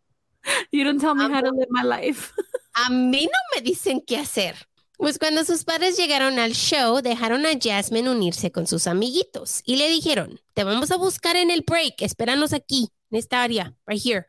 [0.72, 2.32] You don't tell me how to live my life.
[2.74, 4.56] a mí no me dicen qué hacer.
[4.96, 9.76] Pues cuando sus padres llegaron al show, dejaron a Jasmine unirse con sus amiguitos y
[9.76, 14.04] le dijeron, te vamos a buscar en el break, espéranos aquí, en esta área, right
[14.04, 14.26] here.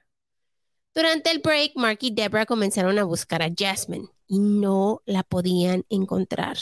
[0.95, 5.85] Durante el break, Mark y Deborah comenzaron a buscar a Jasmine y no la podían
[5.89, 6.57] encontrar.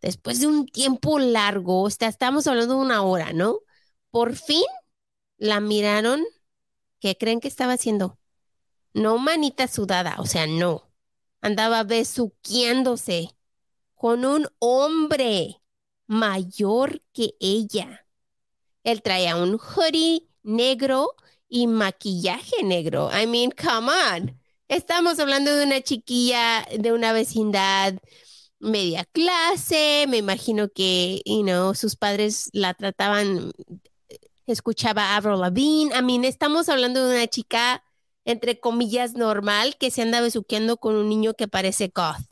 [0.00, 3.58] Después de un tiempo largo, o sea, estamos hablando de una hora, ¿no?
[4.12, 4.62] Por fin
[5.38, 6.22] la miraron.
[7.00, 8.18] ¿Qué creen que estaba haciendo?
[8.94, 10.92] No manita sudada, o sea, no.
[11.40, 13.30] Andaba besuqueándose
[13.94, 15.62] con un hombre
[16.06, 18.06] mayor que ella.
[18.84, 21.14] Él traía un hoodie negro
[21.48, 23.10] y maquillaje negro.
[23.10, 24.38] I mean, come on.
[24.68, 27.94] Estamos hablando de una chiquilla de una vecindad
[28.58, 30.04] media clase.
[30.06, 33.52] Me imagino que, you know, sus padres la trataban
[34.52, 35.92] escuchaba Avril Lavigne.
[35.96, 37.82] I mean, estamos hablando de una chica,
[38.24, 42.24] entre comillas, normal que se anda besuqueando con un niño que parece goth.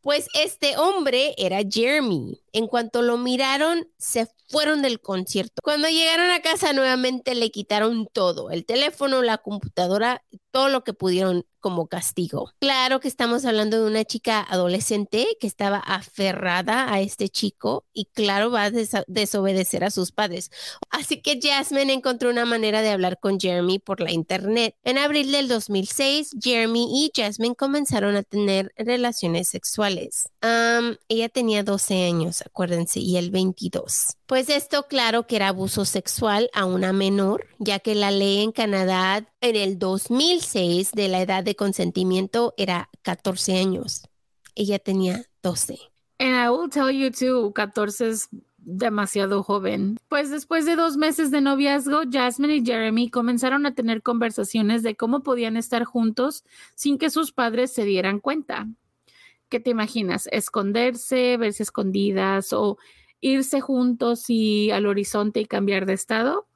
[0.00, 2.40] Pues este hombre era Jeremy.
[2.52, 4.20] En cuanto lo miraron, se
[4.54, 5.60] fueron del concierto.
[5.64, 10.92] Cuando llegaron a casa nuevamente le quitaron todo, el teléfono, la computadora, todo lo que
[10.92, 12.52] pudieron como castigo.
[12.60, 18.04] Claro que estamos hablando de una chica adolescente que estaba aferrada a este chico y
[18.04, 18.70] claro va a
[19.06, 20.50] desobedecer a sus padres.
[20.90, 24.76] Así que Jasmine encontró una manera de hablar con Jeremy por la internet.
[24.84, 30.28] En abril del 2006, Jeremy y Jasmine comenzaron a tener relaciones sexuales.
[31.08, 34.18] ella tenía 12 años, acuérdense, y el 22.
[34.26, 38.52] Pues esto claro que era abuso sexual a una menor, ya que la ley en
[38.52, 44.08] Canadá en el 2006 de la edad de consentimiento era 14 años.
[44.54, 45.78] Ella tenía 12.
[46.20, 49.98] And I will tell you too, 14 es demasiado joven.
[50.08, 54.96] Pues después de dos meses de noviazgo, Jasmine y Jeremy comenzaron a tener conversaciones de
[54.96, 58.68] cómo podían estar juntos sin que sus padres se dieran cuenta.
[59.50, 60.28] ¿Qué te imaginas?
[60.32, 62.78] ¿Esconderse, verse escondidas o
[63.24, 66.46] irse juntos y al horizonte y cambiar de estado?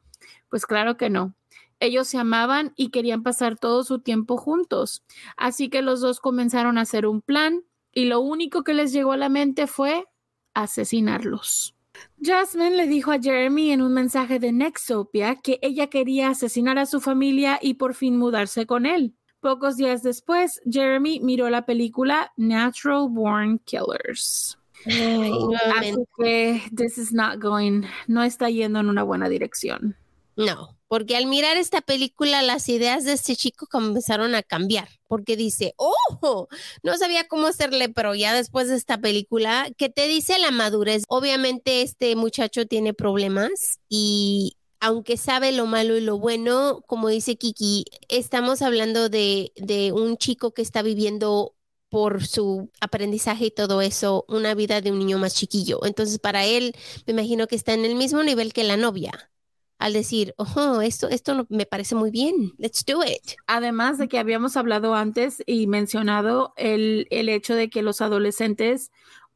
[0.51, 1.35] Pues claro que no.
[1.81, 5.03] Ellos se amaban y querían pasar todo su tiempo juntos.
[5.37, 9.13] Así que los dos comenzaron a hacer un plan y lo único que les llegó
[9.13, 10.05] a la mente fue
[10.53, 11.75] asesinarlos.
[12.21, 16.87] Jasmine le dijo a Jeremy en un mensaje de Nexopia que ella quería asesinar a
[16.87, 19.15] su familia y por fin mudarse con él.
[19.41, 24.59] Pocos días después, Jeremy miró la película Natural Born Killers.
[24.87, 29.97] Así que this is not going, no está yendo en una buena dirección.
[30.37, 35.37] No, porque al mirar esta película las ideas de este chico comenzaron a cambiar, porque
[35.37, 36.49] dice, oh,
[36.83, 41.05] no sabía cómo hacerle, pero ya después de esta película, que te dice la madurez,
[41.09, 47.37] obviamente este muchacho tiene problemas y aunque sabe lo malo y lo bueno, como dice
[47.37, 51.55] Kiki, estamos hablando de, de un chico que está viviendo
[51.89, 55.85] por su aprendizaje y todo eso, una vida de un niño más chiquillo.
[55.85, 56.75] Entonces, para él,
[57.07, 59.31] me imagino que está en el mismo nivel que la novia.
[59.79, 63.37] Al decir, oh, esto, esto me parece muy bien, let's do it.
[63.47, 68.91] Además de que habíamos hablado antes y mencionado el, el hecho de que los adolescentes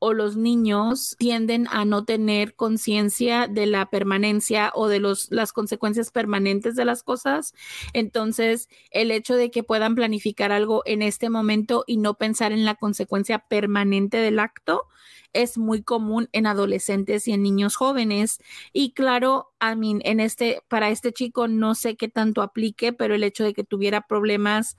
[0.05, 5.53] o los niños tienden a no tener conciencia de la permanencia o de los, las
[5.53, 7.55] consecuencias permanentes de las cosas.
[7.93, 12.65] Entonces, el hecho de que puedan planificar algo en este momento y no pensar en
[12.65, 14.89] la consecuencia permanente del acto
[15.33, 18.41] es muy común en adolescentes y en niños jóvenes.
[18.73, 23.15] Y claro, a mí, en este, para este chico no sé qué tanto aplique, pero
[23.15, 24.77] el hecho de que tuviera problemas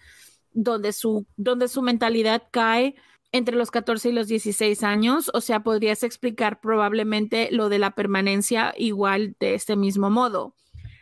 [0.51, 2.95] donde su, donde su mentalidad cae
[3.33, 7.91] entre los 14 y los 16 años, o sea, podrías explicar probablemente lo de la
[7.91, 10.55] permanencia igual de este mismo modo.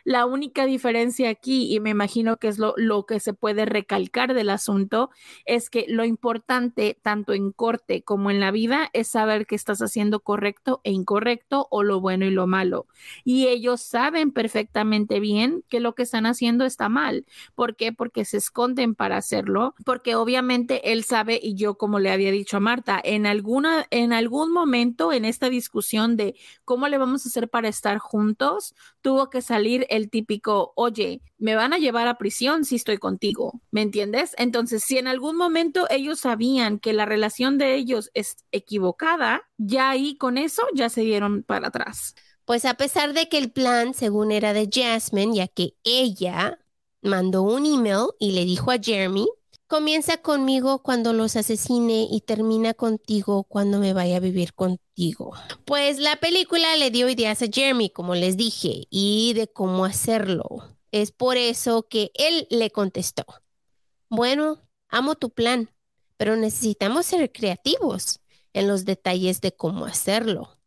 [0.04, 4.34] La única diferencia aquí, y me imagino que es lo, lo, que se puede recalcar
[4.34, 5.10] del asunto,
[5.46, 9.80] es que lo importante, tanto en corte como en la vida, es saber que estás
[9.80, 12.88] haciendo correcto e incorrecto o lo bueno y lo malo.
[13.24, 17.26] Y ellos saben perfectamente bien que lo que están haciendo está mal.
[17.56, 17.92] ¿Por qué?
[17.92, 22.58] Porque se esconden para hacerlo, porque obviamente él sabe, y yo como le había dicho
[22.58, 26.36] a Marta, en, alguna, en algún momento en esta discusión de
[26.66, 31.54] cómo le vamos a hacer para estar juntos, tuvo que salir el típico, oye, me
[31.56, 34.34] van a llevar a prisión si estoy contigo, ¿me entiendes?
[34.38, 39.90] Entonces, si en algún momento ellos sabían que la relación de ellos es equivocada, ya
[39.90, 42.16] ahí con eso ya se dieron para atrás.
[42.46, 46.60] Pues a pesar de que el plan, según era de Jasmine, ya que ella
[47.02, 49.28] mandó un email y le dijo a Jeremy,
[49.72, 55.32] comienza conmigo cuando los asesine y termina contigo cuando me vaya a vivir contigo.
[55.64, 60.78] Pues la película le dio ideas a Jeremy, como les dije, y de cómo hacerlo.
[60.92, 63.24] Es por eso que él le contestó,
[64.10, 65.70] bueno, amo tu plan,
[66.18, 68.20] pero necesitamos ser creativos
[68.52, 70.60] en los detalles de cómo hacerlo.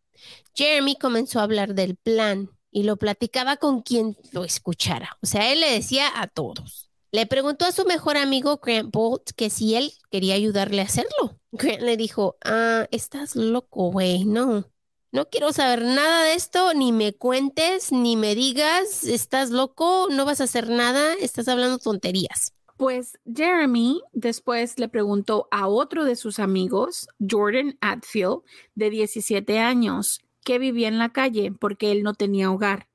[0.54, 5.18] Jeremy comenzó a hablar del plan y lo platicaba con quien lo escuchara.
[5.22, 6.83] O sea, él le decía a todos.
[7.14, 11.38] Le preguntó a su mejor amigo Grant Bolt que si él quería ayudarle a hacerlo.
[11.52, 14.64] Grant le dijo, ah, estás loco, güey, no.
[15.12, 20.24] No quiero saber nada de esto, ni me cuentes, ni me digas, estás loco, no
[20.24, 22.52] vas a hacer nada, estás hablando tonterías.
[22.76, 28.40] Pues Jeremy después le preguntó a otro de sus amigos, Jordan Atfield,
[28.74, 32.88] de 17 años, que vivía en la calle porque él no tenía hogar,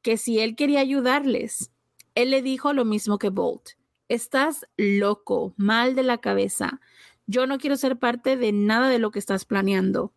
[0.00, 1.70] que si él quería ayudarles.
[2.18, 3.76] Él le dijo lo mismo que Bolt.
[4.08, 6.80] Estás loco, mal de la cabeza.
[7.28, 10.12] Yo no quiero ser parte de nada de lo que estás planeando.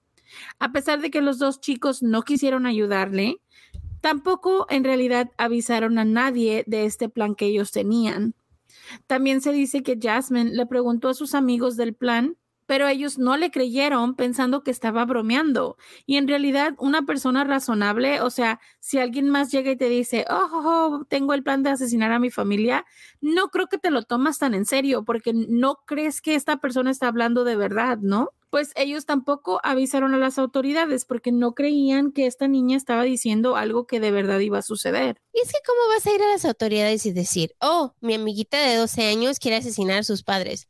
[0.58, 3.40] A pesar de que los dos chicos no quisieron ayudarle,
[4.02, 8.34] tampoco en realidad avisaron a nadie de este plan que ellos tenían.
[9.06, 12.36] También se dice que Jasmine le preguntó a sus amigos del plan
[12.72, 15.76] pero ellos no le creyeron pensando que estaba bromeando.
[16.06, 20.26] Y en realidad una persona razonable, o sea, si alguien más llega y te dice,
[20.30, 22.86] oh, oh, oh, tengo el plan de asesinar a mi familia,
[23.20, 26.92] no creo que te lo tomas tan en serio porque no crees que esta persona
[26.92, 28.30] está hablando de verdad, ¿no?
[28.50, 33.58] Pues ellos tampoco avisaron a las autoridades porque no creían que esta niña estaba diciendo
[33.58, 35.18] algo que de verdad iba a suceder.
[35.34, 38.58] Y es que cómo vas a ir a las autoridades y decir, oh, mi amiguita
[38.62, 40.70] de 12 años quiere asesinar a sus padres.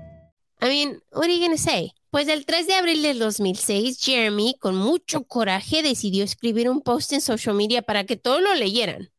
[0.61, 1.93] I mean, what are you gonna say?
[2.11, 7.13] Pues el 3 de abril del 2006, Jeremy, con mucho coraje, decidió escribir un post
[7.13, 9.11] en social media para que todos lo leyeran.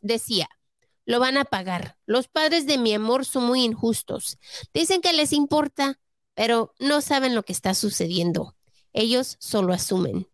[0.00, 0.48] decía,
[1.04, 1.96] lo van a pagar.
[2.06, 4.38] Los padres de mi amor son muy injustos.
[4.74, 6.00] Dicen que les importa,
[6.34, 8.56] pero no saben lo que está sucediendo.
[8.92, 10.28] Ellos solo asumen.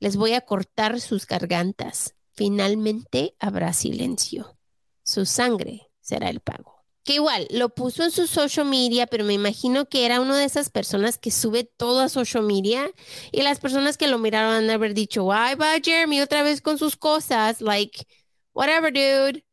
[0.00, 2.16] Les voy a cortar sus gargantas.
[2.32, 4.58] Finalmente habrá silencio.
[5.04, 6.71] Su sangre será el pago
[7.04, 10.44] que igual lo puso en su social media, pero me imagino que era una de
[10.44, 12.90] esas personas que sube todo a social media
[13.32, 16.78] y las personas que lo miraron han haber dicho, ay, va Jeremy otra vez con
[16.78, 18.06] sus cosas, like,
[18.52, 19.44] whatever, dude,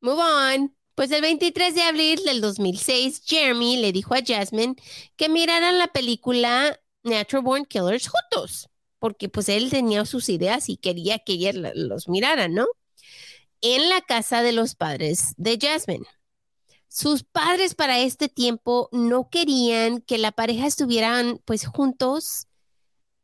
[0.00, 0.76] move on.
[0.94, 4.76] Pues el 23 de abril del 2006, Jeremy le dijo a Jasmine
[5.16, 8.68] que miraran la película Natural Born Killers juntos,
[9.00, 12.66] porque pues él tenía sus ideas y quería que ella la- los mirara, ¿no?
[13.62, 16.06] En la casa de los padres de Jasmine.
[16.96, 22.46] Sus padres para este tiempo no querían que la pareja estuvieran pues juntos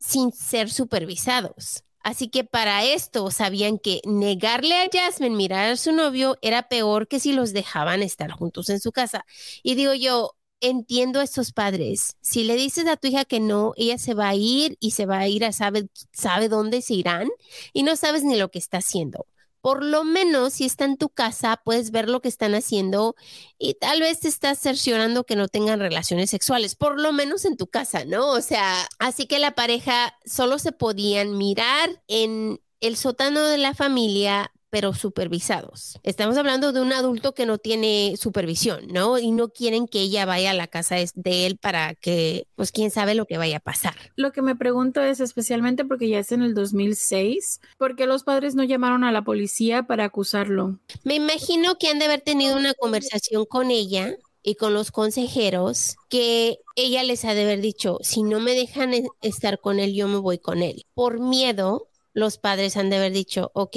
[0.01, 1.85] sin ser supervisados.
[2.01, 7.07] Así que para esto sabían que negarle a Jasmine mirar a su novio era peor
[7.07, 9.25] que si los dejaban estar juntos en su casa.
[9.63, 12.17] Y digo yo, entiendo a estos padres.
[12.21, 15.07] Si le dices a tu hija que no, ella se va a ir y se
[15.07, 17.29] va a ir a sabe, sabe dónde se irán
[17.73, 19.27] y no sabes ni lo que está haciendo.
[19.61, 23.15] Por lo menos si está en tu casa, puedes ver lo que están haciendo
[23.59, 27.57] y tal vez te estás cerciorando que no tengan relaciones sexuales, por lo menos en
[27.57, 28.29] tu casa, ¿no?
[28.31, 33.75] O sea, así que la pareja solo se podían mirar en el sótano de la
[33.75, 35.99] familia, pero supervisados.
[36.03, 39.19] Estamos hablando de un adulto que no tiene supervisión, ¿no?
[39.19, 42.91] Y no quieren que ella vaya a la casa de él para que, pues, quién
[42.91, 43.95] sabe lo que vaya a pasar.
[44.17, 48.25] Lo que me pregunto es, especialmente porque ya es en el 2006, ¿por qué los
[48.25, 50.79] padres no llamaron a la policía para acusarlo?
[51.05, 55.97] Me imagino que han de haber tenido una conversación con ella y con los consejeros
[56.09, 59.95] que ella les ha de haber dicho, si no me dejan e- estar con él,
[59.95, 60.87] yo me voy con él.
[60.95, 63.77] Por miedo, los padres han de haber dicho, ok,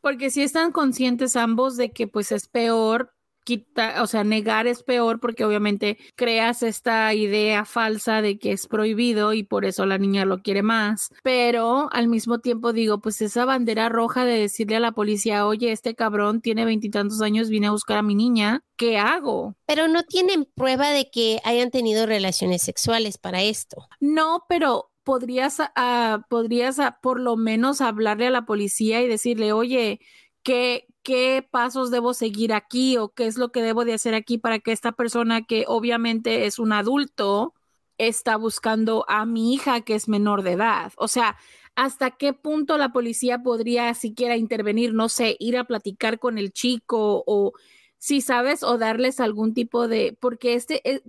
[0.00, 3.12] Porque si están conscientes ambos de que pues es peor
[3.44, 8.66] quita, o sea, negar es peor porque obviamente creas esta idea falsa de que es
[8.66, 11.10] prohibido y por eso la niña lo quiere más.
[11.22, 15.72] Pero al mismo tiempo digo, pues esa bandera roja de decirle a la policía, oye,
[15.72, 19.56] este cabrón tiene veintitantos años, viene a buscar a mi niña, ¿qué hago?
[19.66, 23.88] pero no tienen prueba de que hayan tenido relaciones sexuales para esto.
[24.00, 25.58] No, pero podrías,
[26.28, 30.00] podrías por lo menos hablarle a la policía y decirle, oye,
[30.42, 34.38] ¿qué, ¿qué pasos debo seguir aquí o qué es lo que debo de hacer aquí
[34.38, 37.54] para que esta persona que obviamente es un adulto
[37.98, 40.92] está buscando a mi hija que es menor de edad?
[40.96, 41.36] O sea,
[41.74, 44.94] ¿hasta qué punto la policía podría siquiera intervenir?
[44.94, 47.52] No sé, ir a platicar con el chico o
[47.98, 51.02] si sabes o darles algún tipo de, porque este, eh,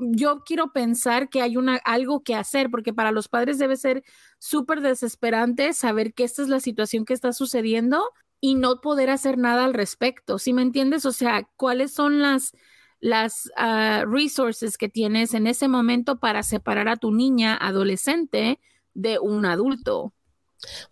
[0.00, 4.02] yo quiero pensar que hay una, algo que hacer, porque para los padres debe ser
[4.38, 8.04] súper desesperante saber que esta es la situación que está sucediendo
[8.40, 10.38] y no poder hacer nada al respecto.
[10.38, 11.06] ¿Sí me entiendes?
[11.06, 12.52] O sea, ¿cuáles son las,
[13.00, 18.60] las ah, resources que tienes en ese momento para separar a tu niña adolescente
[18.94, 20.12] de un adulto?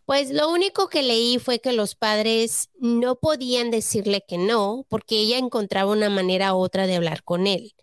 [0.05, 5.17] Pues lo único que leí fue que los padres no podían decirle que no, porque
[5.17, 7.75] ella encontraba una manera u otra de hablar con él.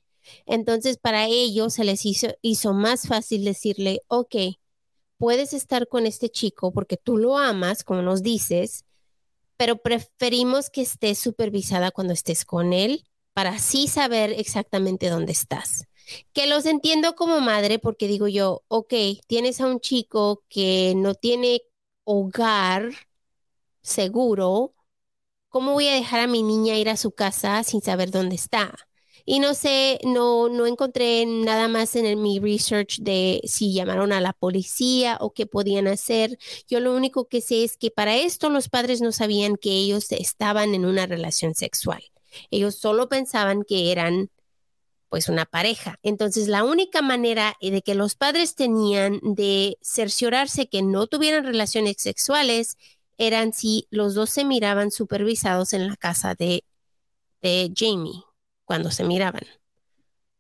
[0.45, 4.35] Entonces, para ellos se les hizo, más fácil decirle, ok,
[5.17, 8.85] puedes estar con este chico porque tú lo amas, como nos dices,
[9.57, 13.03] pero preferimos que estés supervisada cuando estés con él
[13.33, 15.85] para así saber exactamente dónde estás.
[16.33, 18.93] Que los entiendo como madre porque digo yo, ok,
[19.27, 21.61] tienes a un chico que no tiene
[22.03, 22.91] hogar
[23.81, 24.73] seguro,
[25.49, 28.88] ¿cómo voy a dejar a mi niña ir a su casa sin saber dónde está?
[29.25, 34.11] Y no sé, no, no encontré nada más en el- mi research de si llamaron
[34.13, 36.37] a la policía o qué podían hacer.
[36.67, 40.11] Yo lo único que sé es que para esto los padres no sabían que ellos
[40.11, 42.03] estaban en una relación sexual.
[42.51, 44.29] Ellos solo pensaban que eran
[45.09, 45.97] pues una pareja.
[46.03, 51.95] Entonces, la única manera de que los padres tenían de cerciorarse que no tuvieran relaciones
[51.99, 52.77] sexuales
[53.17, 56.63] eran si los dos se miraban supervisados en la casa de,
[57.41, 58.23] de Jamie,
[58.69, 59.41] cuando se miraban.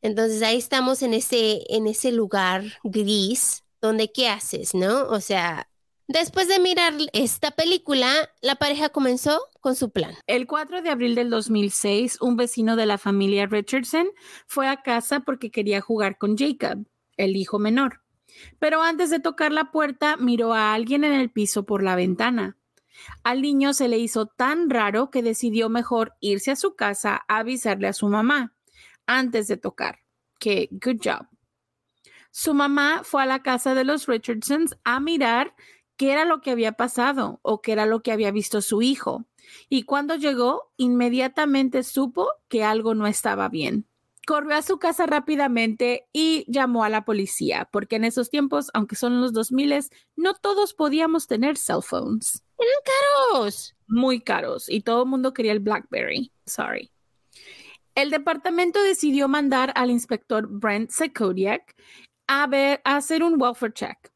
[0.03, 5.07] Entonces, ahí estamos en ese, en ese lugar gris donde ¿qué haces, no?
[5.07, 5.67] O sea,
[6.07, 10.13] después de mirar esta película, la pareja comenzó con su plan.
[10.27, 14.11] El 4 de abril del 2006, un vecino de la familia Richardson
[14.45, 16.85] fue a casa porque quería jugar con Jacob,
[17.17, 18.01] el hijo menor.
[18.59, 22.58] Pero antes de tocar la puerta, miró a alguien en el piso por la ventana.
[23.23, 27.39] Al niño se le hizo tan raro que decidió mejor irse a su casa a
[27.39, 28.53] avisarle a su mamá
[29.05, 29.99] antes de tocar.
[30.39, 31.27] Que good job.
[32.31, 35.55] Su mamá fue a la casa de los Richardsons a mirar
[35.97, 39.25] qué era lo que había pasado o qué era lo que había visto su hijo.
[39.67, 43.85] Y cuando llegó, inmediatamente supo que algo no estaba bien.
[44.25, 48.95] Corrió a su casa rápidamente y llamó a la policía, porque en esos tiempos, aunque
[48.95, 52.43] son los 2000, no todos podíamos tener cell phones.
[52.59, 53.75] Eran caros.
[53.87, 56.31] Muy caros y todo el mundo quería el BlackBerry.
[56.45, 56.91] Sorry.
[57.95, 61.75] El departamento decidió mandar al inspector Brent Sekodiak
[62.27, 62.49] a,
[62.83, 64.11] a hacer un welfare check.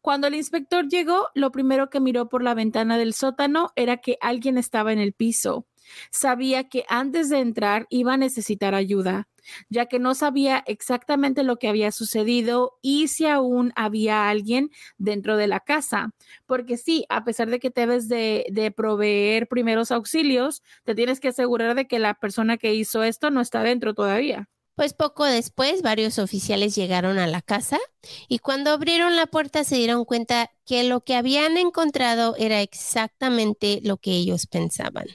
[0.00, 4.16] Cuando el inspector llegó, lo primero que miró por la ventana del sótano era que
[4.20, 5.66] alguien estaba en el piso.
[6.10, 9.28] Sabía que antes de entrar iba a necesitar ayuda.
[9.68, 15.36] Ya que no sabía exactamente lo que había sucedido y si aún había alguien dentro
[15.36, 16.10] de la casa.
[16.46, 21.28] Porque sí, a pesar de que debes de, de proveer primeros auxilios, te tienes que
[21.28, 24.48] asegurar de que la persona que hizo esto no está dentro todavía.
[24.78, 27.80] Pues poco después, varios oficiales llegaron a la casa
[28.28, 33.80] y cuando abrieron la puerta se dieron cuenta que lo que habían encontrado era exactamente
[33.82, 35.06] lo que ellos pensaban.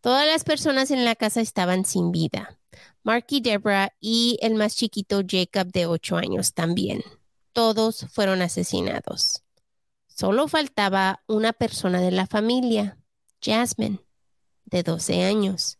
[0.00, 2.58] Todas las personas en la casa estaban sin vida.
[3.02, 7.02] Mark y Deborah y el más chiquito Jacob de 8 años también.
[7.52, 9.42] Todos fueron asesinados.
[10.06, 12.98] Solo faltaba una persona de la familia,
[13.42, 14.00] Jasmine,
[14.66, 15.78] de 12 años.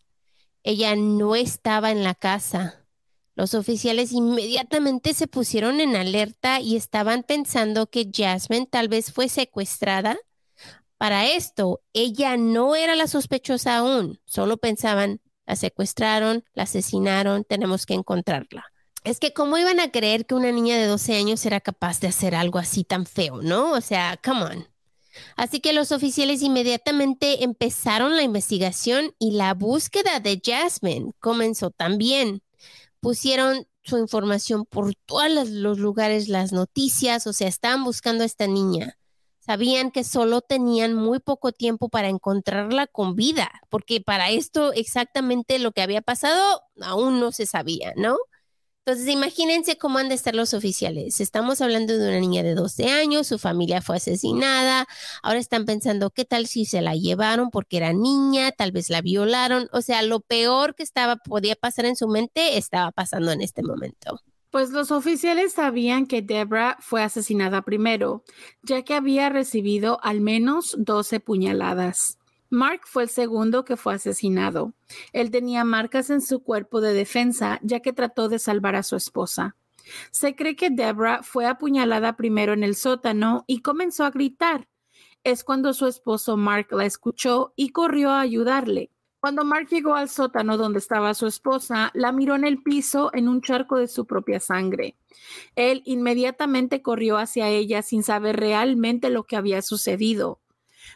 [0.62, 2.86] Ella no estaba en la casa.
[3.34, 9.28] Los oficiales inmediatamente se pusieron en alerta y estaban pensando que Jasmine tal vez fue
[9.28, 10.18] secuestrada.
[10.98, 14.20] Para esto, ella no era la sospechosa aún.
[14.26, 18.66] Solo pensaban, la secuestraron, la asesinaron, tenemos que encontrarla.
[19.02, 22.06] Es que cómo iban a creer que una niña de 12 años era capaz de
[22.06, 23.72] hacer algo así tan feo, ¿no?
[23.72, 24.68] O sea, come on.
[25.34, 32.42] Así que los oficiales inmediatamente empezaron la investigación y la búsqueda de Jasmine comenzó también.
[33.00, 38.46] Pusieron su información por todos los lugares, las noticias, o sea, estaban buscando a esta
[38.46, 38.99] niña
[39.50, 45.58] sabían que solo tenían muy poco tiempo para encontrarla con vida, porque para esto exactamente
[45.58, 48.16] lo que había pasado aún no se sabía, ¿no?
[48.84, 51.20] Entonces, imagínense cómo han de estar los oficiales.
[51.20, 54.86] Estamos hablando de una niña de 12 años, su familia fue asesinada,
[55.22, 59.00] ahora están pensando qué tal si se la llevaron porque era niña, tal vez la
[59.02, 63.42] violaron, o sea, lo peor que estaba podía pasar en su mente estaba pasando en
[63.42, 64.20] este momento.
[64.50, 68.24] Pues los oficiales sabían que Debra fue asesinada primero,
[68.62, 72.18] ya que había recibido al menos 12 puñaladas.
[72.50, 74.74] Mark fue el segundo que fue asesinado.
[75.12, 78.96] Él tenía marcas en su cuerpo de defensa, ya que trató de salvar a su
[78.96, 79.54] esposa.
[80.10, 84.68] Se cree que Debra fue apuñalada primero en el sótano y comenzó a gritar.
[85.22, 88.90] Es cuando su esposo Mark la escuchó y corrió a ayudarle.
[89.20, 93.28] Cuando Mark llegó al sótano donde estaba su esposa, la miró en el piso en
[93.28, 94.96] un charco de su propia sangre.
[95.56, 100.40] Él inmediatamente corrió hacia ella sin saber realmente lo que había sucedido.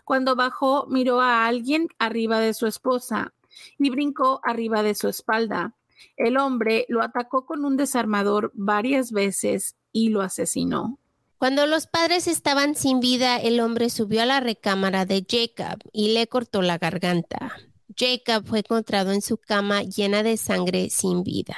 [0.05, 3.35] Cuando bajó, miró a alguien arriba de su esposa
[3.79, 5.75] y brincó arriba de su espalda.
[6.17, 10.99] El hombre lo atacó con un desarmador varias veces y lo asesinó.
[11.37, 16.15] Cuando los padres estaban sin vida, el hombre subió a la recámara de Jacob y
[16.15, 17.53] le cortó la garganta.
[17.97, 21.57] Jacob fue encontrado en su cama llena de sangre sin vida.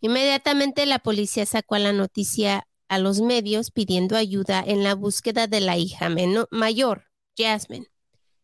[0.00, 5.60] Inmediatamente la policía sacó la noticia a los medios pidiendo ayuda en la búsqueda de
[5.60, 6.08] la hija
[6.50, 7.04] mayor,
[7.36, 7.86] Jasmine.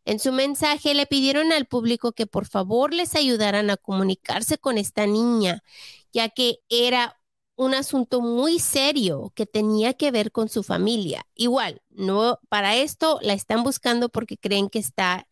[0.04, 4.78] En su mensaje le pidieron al público que por favor les ayudaran a comunicarse con
[4.78, 5.64] esta niña,
[6.12, 7.20] ya que era
[7.56, 11.26] un asunto muy serio que tenía que ver con su familia.
[11.34, 15.26] Igual, no para esto la están buscando porque creen que está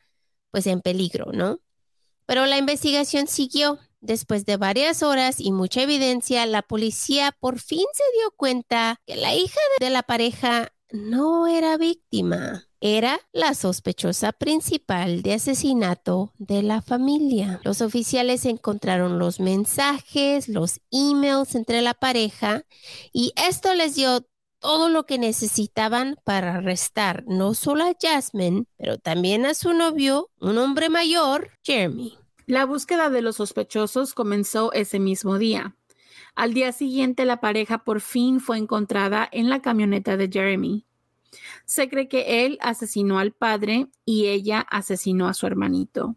[0.55, 1.59] pues en peligro, ¿no?
[2.27, 3.81] Pero la investigación siguió.
[4.01, 9.17] Después de varias horas y mucha evidencia, la policía por fin se dio cuenta que
[9.17, 12.69] la hija de la pareja no era víctima.
[12.81, 17.61] Era la sospechosa principal de asesinato de la familia.
[17.65, 22.63] Los oficiales encontraron los mensajes, los emails entre la pareja
[23.13, 24.25] y esto les dio
[24.65, 30.31] todo lo que necesitaban para arrestar no solo a Jasmine, pero también a su novio,
[30.41, 32.17] un hombre mayor, Jeremy.
[32.47, 35.77] La búsqueda de los sospechosos comenzó ese mismo día.
[36.35, 40.87] Al día siguiente, la pareja por fin fue encontrada en la camioneta de Jeremy.
[41.67, 46.17] Se cree que él asesinó al padre y ella asesinó a su hermanito.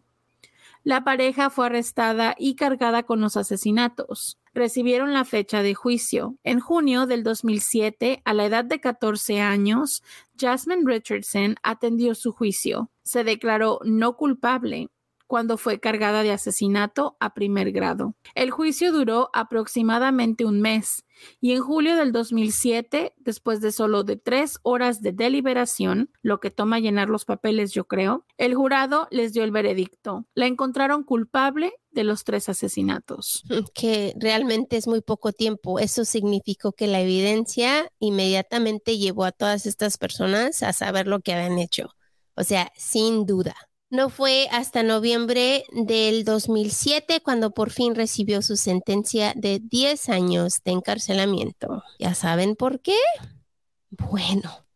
[0.84, 4.37] La pareja fue arrestada y cargada con los asesinatos.
[4.58, 6.36] Recibieron la fecha de juicio.
[6.42, 10.02] En junio del 2007, a la edad de 14 años,
[10.36, 12.90] Jasmine Richardson atendió su juicio.
[13.04, 14.88] Se declaró no culpable
[15.28, 18.16] cuando fue cargada de asesinato a primer grado.
[18.34, 21.04] El juicio duró aproximadamente un mes
[21.40, 26.50] y en julio del 2007, después de solo de tres horas de deliberación, lo que
[26.50, 30.26] toma llenar los papeles yo creo, el jurado les dio el veredicto.
[30.34, 33.44] La encontraron culpable de los tres asesinatos.
[33.74, 35.78] Que realmente es muy poco tiempo.
[35.78, 41.32] Eso significó que la evidencia inmediatamente llevó a todas estas personas a saber lo que
[41.32, 41.90] habían hecho.
[42.34, 43.56] O sea, sin duda.
[43.90, 50.60] No fue hasta noviembre del 2007 cuando por fin recibió su sentencia de 10 años
[50.62, 51.82] de encarcelamiento.
[51.98, 52.98] ¿Ya saben por qué?
[53.90, 54.66] Bueno,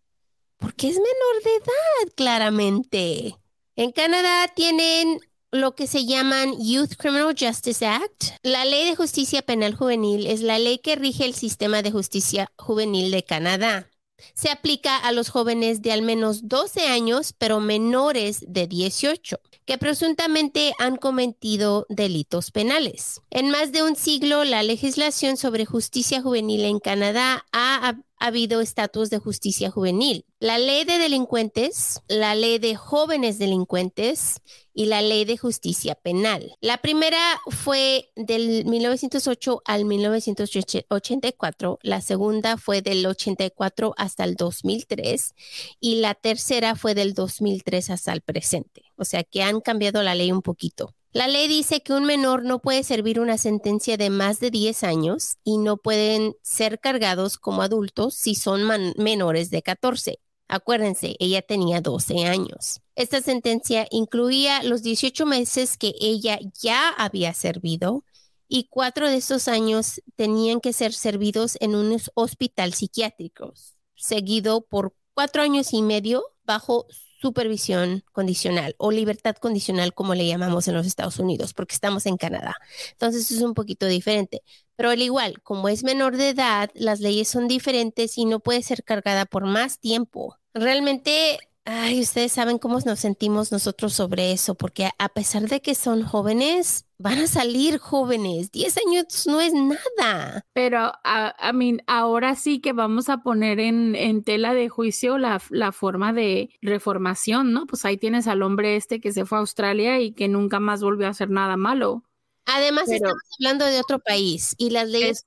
[0.57, 3.37] porque es menor de edad, claramente.
[3.77, 8.25] En Canadá tienen lo que se llaman Youth Criminal Justice Act.
[8.43, 12.51] La Ley de Justicia Penal Juvenil es la ley que rige el sistema de justicia
[12.57, 13.92] juvenil de Canadá.
[14.35, 19.79] Se aplica a los jóvenes de al menos 12 años, pero menores de 18, que
[19.79, 23.21] presuntamente han cometido delitos penales.
[23.31, 27.97] En más de un siglo, la legislación sobre justicia juvenil en Canadá ha
[28.27, 30.25] habido estatus de justicia juvenil.
[30.39, 34.41] La ley de delincuentes, la ley de jóvenes delincuentes
[34.75, 36.57] y la ley de justicia penal.
[36.61, 37.19] La primera
[37.49, 45.35] fue del 1908 al 1984, la segunda fue del 84 hasta el 2003
[45.81, 48.83] y la tercera fue del 2003 hasta el presente.
[48.97, 50.95] O sea que han cambiado la ley un poquito.
[51.15, 54.83] La ley dice que un menor no puede servir una sentencia de más de 10
[54.83, 58.63] años y no pueden ser cargados como adultos si son
[58.97, 60.21] menores de 14.
[60.49, 62.81] Acuérdense, ella tenía 12 años.
[62.95, 68.05] Esta sentencia incluía los 18 meses que ella ya había servido
[68.49, 73.53] y cuatro de esos años tenían que ser servidos en un hospital psiquiátrico,
[73.97, 76.87] seguido por cuatro años y medio bajo
[77.23, 82.17] supervisión condicional o libertad condicional, como le llamamos en los Estados Unidos, porque estamos en
[82.17, 82.57] Canadá.
[82.93, 84.43] Entonces es un poquito diferente.
[84.77, 88.63] Pero al igual, como es menor de edad, las leyes son diferentes y no puede
[88.63, 90.37] ser cargada por más tiempo.
[90.53, 95.77] Realmente Ay, ustedes saben cómo nos sentimos nosotros sobre eso, porque a pesar de que
[95.77, 98.51] son jóvenes, van a salir jóvenes.
[98.51, 99.53] Diez años no es
[99.97, 100.45] nada.
[100.53, 105.39] Pero, a mí, ahora sí que vamos a poner en, en tela de juicio la,
[105.71, 107.67] forma de reformación, ¿no?
[107.67, 110.83] Pues ahí tienes al hombre este que se fue a Australia y que nunca más
[110.83, 112.03] volvió a hacer nada malo.
[112.45, 115.23] Además, estamos hablando de otro país y las leyes.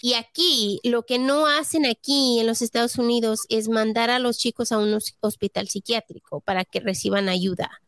[0.00, 4.38] Y aquí, lo que no hacen aquí en los Estados Unidos es mandar a los
[4.38, 7.82] chicos a un hospital psiquiátrico para que reciban ayuda.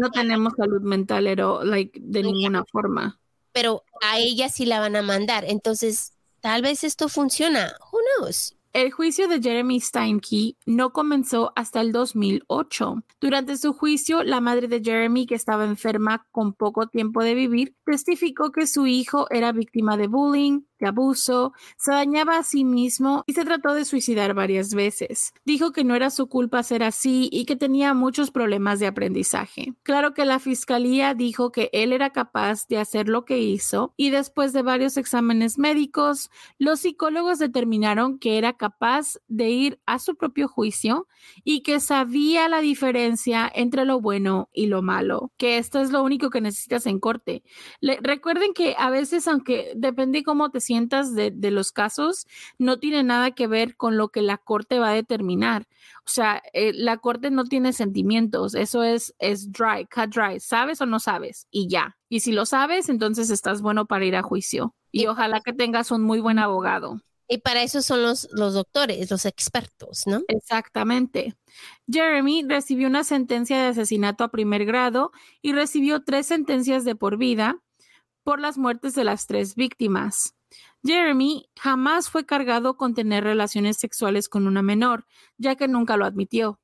[0.00, 1.24] no tenemos salud mental
[1.64, 3.18] like, de ninguna forma.
[3.52, 5.44] Pero a ella sí la van a mandar.
[5.46, 7.76] Entonces, tal vez esto funciona.
[7.92, 8.54] Who knows?
[8.74, 13.04] El juicio de Jeremy Steinke no comenzó hasta el 2008.
[13.20, 17.76] Durante su juicio, la madre de Jeremy, que estaba enferma con poco tiempo de vivir,
[17.86, 23.32] testificó que su hijo era víctima de bullying, abuso, se dañaba a sí mismo y
[23.32, 25.32] se trató de suicidar varias veces.
[25.44, 29.74] Dijo que no era su culpa ser así y que tenía muchos problemas de aprendizaje.
[29.82, 34.10] Claro que la fiscalía dijo que él era capaz de hacer lo que hizo y
[34.10, 40.16] después de varios exámenes médicos, los psicólogos determinaron que era capaz de ir a su
[40.16, 41.06] propio juicio
[41.44, 46.02] y que sabía la diferencia entre lo bueno y lo malo, que esto es lo
[46.02, 47.42] único que necesitas en corte.
[47.80, 50.73] recuerden que a veces, aunque depende cómo te sientas
[51.14, 52.26] de, los casos
[52.58, 55.66] no tiene nada que ver con lo que la corte va a determinar.
[56.06, 60.80] O sea, eh, la corte no tiene sentimientos, eso es, es dry, cut dry, sabes
[60.80, 61.96] o no sabes y ya.
[62.08, 64.74] Y si lo sabes, entonces estás bueno para ir a juicio.
[64.92, 67.00] Y, ojalá que tengas un muy buen abogado.
[67.26, 70.22] Y para eso son los, los doctores, los expertos, ¿no?
[70.28, 71.34] Exactamente.
[71.90, 75.10] Jeremy recibió una sentencia de asesinato a primer grado
[75.40, 77.58] y recibió tres sentencias de por vida
[78.24, 80.33] por las muertes de las tres víctimas.
[80.84, 85.06] Jeremy jamás fue cargado con tener relaciones sexuales con una menor,
[85.38, 86.60] ya que nunca lo admitió.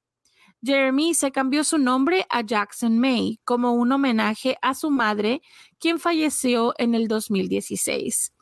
[0.63, 5.41] Jeremy se cambió su nombre a Jackson May como un homenaje a su madre,
[5.79, 8.35] quien falleció en el 2016.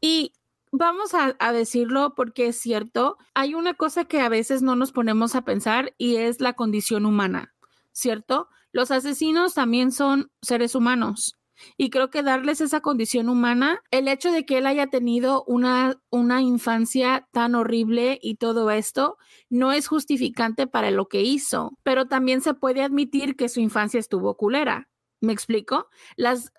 [0.00, 0.32] Y
[0.72, 5.34] vamos a, decirlo porque es cierto, hay una cosa que a veces no nos ponemos
[5.34, 7.54] a pensar y es la condición humana,
[7.92, 8.48] ¿cierto?
[8.72, 11.37] Los asesinos también son seres humanos.
[11.76, 16.00] Y creo que darles esa condición humana, el hecho de que él haya tenido una,
[16.10, 22.06] una infancia tan horrible y todo esto, no es justificante para lo que hizo, pero
[22.06, 24.88] también se puede admitir que su infancia estuvo culera.
[25.20, 25.88] ¿Me explico?
[26.16, 26.52] Las,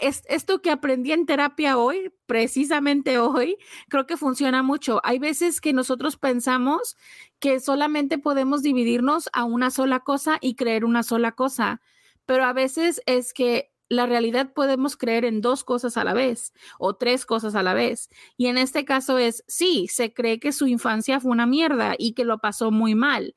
[0.00, 3.56] es, esto que aprendí en terapia hoy, precisamente hoy,
[3.88, 5.00] creo que funciona mucho.
[5.04, 6.96] Hay veces que nosotros pensamos
[7.38, 11.80] que solamente podemos dividirnos a una sola cosa y creer una sola cosa,
[12.26, 16.54] pero a veces es que la realidad podemos creer en dos cosas a la vez
[16.78, 18.08] o tres cosas a la vez.
[18.38, 22.14] Y en este caso es, sí, se cree que su infancia fue una mierda y
[22.14, 23.34] que lo pasó muy mal.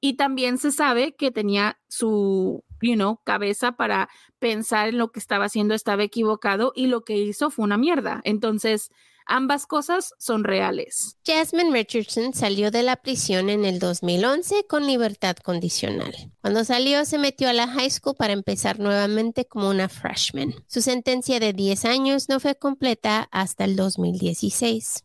[0.00, 4.08] Y también se sabe que tenía su, you know, cabeza para
[4.38, 8.22] pensar en lo que estaba haciendo estaba equivocado y lo que hizo fue una mierda.
[8.24, 8.90] Entonces,
[9.26, 11.16] Ambas cosas son reales.
[11.24, 16.14] Jasmine Richardson salió de la prisión en el 2011 con libertad condicional.
[16.42, 20.54] Cuando salió se metió a la high school para empezar nuevamente como una freshman.
[20.66, 25.04] Su sentencia de 10 años no fue completa hasta el 2016.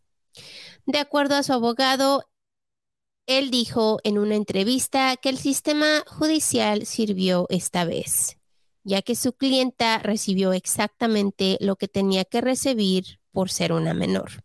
[0.85, 2.25] De acuerdo a su abogado,
[3.25, 8.37] él dijo en una entrevista que el sistema judicial sirvió esta vez,
[8.83, 14.43] ya que su clienta recibió exactamente lo que tenía que recibir por ser una menor.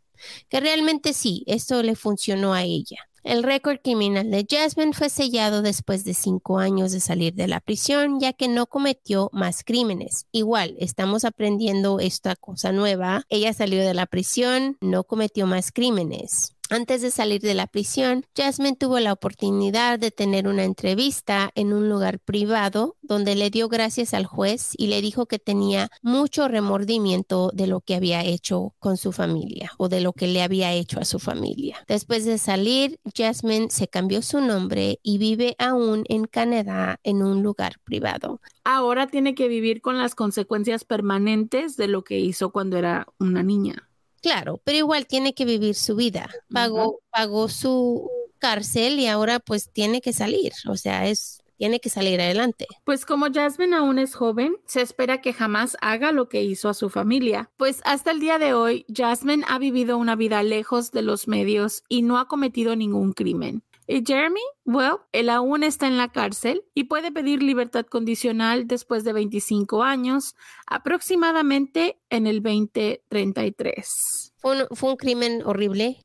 [0.48, 2.98] Que realmente sí, esto le funcionó a ella.
[3.24, 7.60] El récord criminal de Jasmine fue sellado después de cinco años de salir de la
[7.60, 10.26] prisión, ya que no cometió más crímenes.
[10.30, 13.22] Igual, estamos aprendiendo esta cosa nueva.
[13.30, 16.53] Ella salió de la prisión, no cometió más crímenes.
[16.70, 21.74] Antes de salir de la prisión, Jasmine tuvo la oportunidad de tener una entrevista en
[21.74, 26.48] un lugar privado donde le dio gracias al juez y le dijo que tenía mucho
[26.48, 30.72] remordimiento de lo que había hecho con su familia o de lo que le había
[30.72, 31.84] hecho a su familia.
[31.86, 37.42] Después de salir, Jasmine se cambió su nombre y vive aún en Canadá en un
[37.42, 38.40] lugar privado.
[38.64, 43.42] Ahora tiene que vivir con las consecuencias permanentes de lo que hizo cuando era una
[43.42, 43.90] niña.
[44.24, 46.30] Claro, pero igual tiene que vivir su vida.
[46.50, 50.54] Pagó, pagó su cárcel y ahora pues tiene que salir.
[50.66, 52.66] O sea, es tiene que salir adelante.
[52.84, 56.74] Pues como Jasmine aún es joven, se espera que jamás haga lo que hizo a
[56.74, 57.50] su familia.
[57.58, 61.82] Pues hasta el día de hoy, Jasmine ha vivido una vida lejos de los medios
[61.90, 63.62] y no ha cometido ningún crimen.
[63.86, 69.04] Y Jeremy, well, él aún está en la cárcel y puede pedir libertad condicional después
[69.04, 70.34] de 25 años,
[70.66, 74.32] aproximadamente en el 2033.
[74.38, 76.00] Fue un, fue un crimen horrible.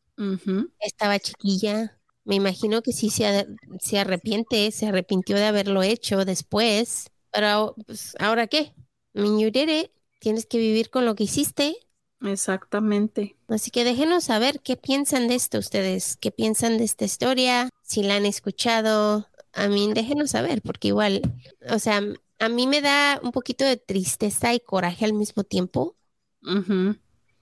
[0.82, 1.98] Estaba chiquilla.
[2.26, 3.48] Me imagino que sí se,
[3.80, 7.10] se, arrepiente, se arrepintió de haberlo hecho después.
[7.32, 8.74] Pero, pues, ¿ahora qué?
[9.14, 9.92] I mean, you did it.
[10.20, 11.78] Tienes que vivir con lo que hiciste.
[12.22, 13.36] Exactamente.
[13.48, 18.04] Así que déjenos saber qué piensan de esto ustedes, qué piensan de esta historia, si
[18.04, 19.28] la han escuchado.
[19.54, 21.22] A mí, déjenos saber, porque igual,
[21.70, 22.02] o sea,
[22.40, 25.96] a mí me da un poquito de tristeza y coraje al mismo tiempo.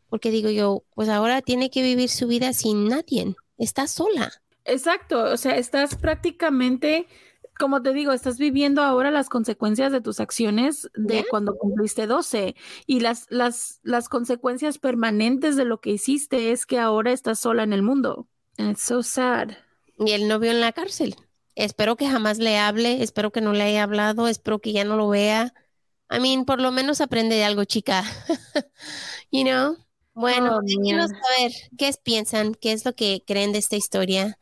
[0.10, 4.32] Porque digo yo, pues ahora tiene que vivir su vida sin nadie, está sola.
[4.64, 7.08] Exacto, o sea, estás prácticamente
[7.58, 12.56] como te digo, estás viviendo ahora las consecuencias de tus acciones de cuando cumpliste 12
[12.86, 17.64] y las, las, las consecuencias permanentes de lo que hiciste es que ahora estás sola
[17.64, 18.28] en el mundo.
[18.58, 19.52] And it's so sad.
[19.98, 21.16] Y el novio en la cárcel.
[21.56, 24.96] Espero que jamás le hable, espero que no le haya hablado, espero que ya no
[24.96, 25.54] lo vea.
[26.10, 28.04] I mean, por lo menos aprende de algo, chica.
[29.32, 29.78] you know?
[30.14, 34.40] Bueno, oh, saber qué piensan, qué es lo que creen de esta historia.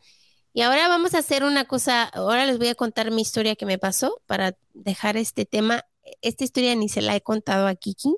[0.56, 3.66] Y ahora vamos a hacer una cosa, ahora les voy a contar mi historia que
[3.66, 5.84] me pasó para dejar este tema.
[6.22, 8.16] Esta historia ni se la he contado a Kiki.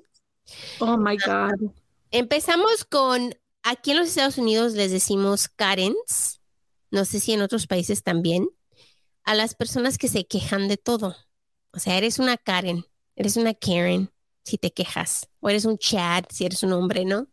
[0.78, 1.72] Oh my God.
[2.12, 3.34] Empezamos con,
[3.64, 6.40] aquí en los Estados Unidos les decimos Karens,
[6.92, 8.48] no sé si en otros países también,
[9.24, 11.16] a las personas que se quejan de todo.
[11.72, 12.84] O sea, eres una Karen,
[13.16, 14.12] eres una Karen
[14.44, 17.26] si te quejas, o eres un Chad si eres un hombre, ¿no?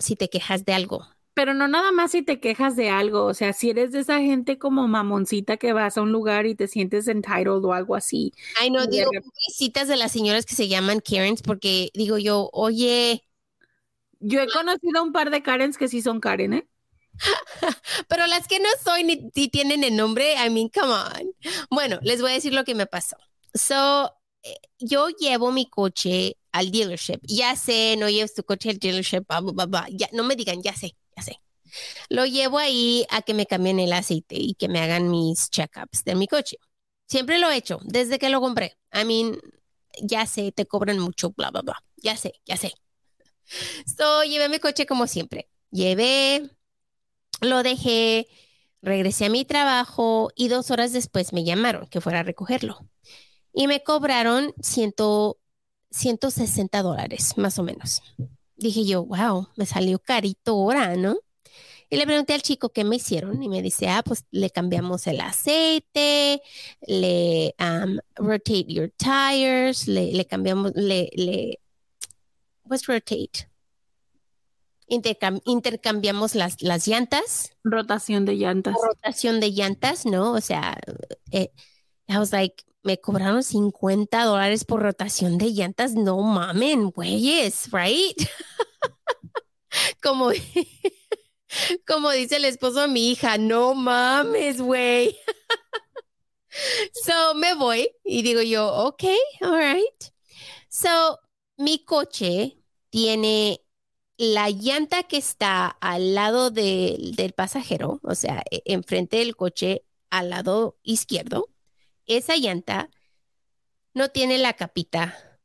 [0.00, 1.06] si te quejas de algo.
[1.34, 4.18] Pero no nada más si te quejas de algo, o sea, si eres de esa
[4.18, 8.32] gente como mamoncita que vas a un lugar y te sientes entitled o algo así.
[8.60, 9.10] Ay, no, digo
[9.48, 13.24] visitas de las señoras que se llaman Karens porque digo yo, oye.
[14.20, 16.68] Yo he conocido un par de Karens que sí son Karen, ¿eh?
[18.08, 21.34] Pero las que no soy ni, tienen el nombre, I mean, come on.
[21.70, 23.16] Bueno, les voy a decir lo que me pasó.
[23.54, 24.12] So,
[24.42, 27.20] eh, yo llevo mi coche al dealership.
[27.22, 29.24] Ya sé, no lleves tu coche al dealership,
[29.90, 31.40] Ya, no me digan, ya sé ya sé.
[32.08, 36.04] Lo llevo ahí a que me cambien el aceite y que me hagan mis checkups
[36.04, 36.58] de mi coche.
[37.06, 38.76] Siempre lo he hecho, desde que lo compré.
[38.92, 39.38] I mean,
[40.02, 41.84] ya sé, te cobran mucho, bla, bla, bla.
[41.96, 42.72] Ya sé, ya sé.
[43.96, 45.48] So, llevé mi coche como siempre.
[45.70, 46.50] Llevé,
[47.40, 48.28] lo dejé,
[48.82, 52.78] regresé a mi trabajo y dos horas después me llamaron que fuera a recogerlo.
[53.52, 55.38] Y me cobraron ciento,
[55.90, 58.02] 160 dólares, más o menos
[58.62, 61.16] dije yo, wow, me salió carito ahora, ¿no?
[61.90, 65.06] Y le pregunté al chico qué me hicieron y me dice, ah, pues le cambiamos
[65.06, 66.40] el aceite,
[66.86, 71.60] le um, rotate your tires, le, cambiamos, le, le,
[72.64, 73.46] what's rotate?
[74.86, 77.50] intercambiamos las, las llantas.
[77.62, 78.74] Rotación de llantas.
[78.82, 80.32] Rotación de llantas, ¿no?
[80.32, 80.78] O sea,
[81.30, 81.50] eh,
[82.08, 85.94] I was like, me cobraron 50 dólares por rotación de llantas.
[85.94, 88.16] No mamen, güeyes, right?
[90.02, 90.30] como,
[91.86, 95.16] como dice el esposo de mi hija, no mames, güey.
[97.04, 99.04] so me voy y digo yo, ok,
[99.40, 100.04] all right.
[100.68, 101.18] So
[101.56, 102.58] mi coche
[102.90, 103.60] tiene
[104.16, 110.30] la llanta que está al lado del pasajero, o sea, e, enfrente del coche al
[110.30, 111.52] lado izquierdo
[112.06, 112.90] esa llanta
[113.94, 115.38] no tiene la capita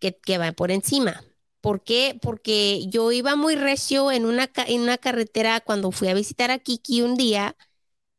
[0.00, 1.22] que, va por encima.
[1.66, 2.16] ¿Por qué?
[2.22, 6.60] Porque yo iba muy recio en una, en una carretera cuando fui a visitar a
[6.60, 7.56] Kiki un día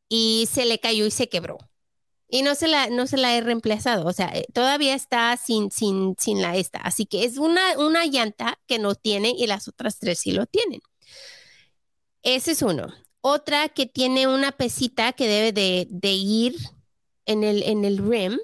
[0.10, 1.58] y se le cayó y se quebró.
[2.28, 5.72] Y no se la, no se la he reemplazado, o sea, eh, todavía está sin,
[5.72, 6.80] sin, sin la esta.
[6.80, 10.46] Así que es una, una llanta que no tiene y las otras tres sí lo
[10.46, 10.82] tienen.
[12.24, 12.94] Ese es uno.
[13.22, 16.58] Otra que tiene una pesita que debe de, de ir
[17.26, 18.38] en el, en el rim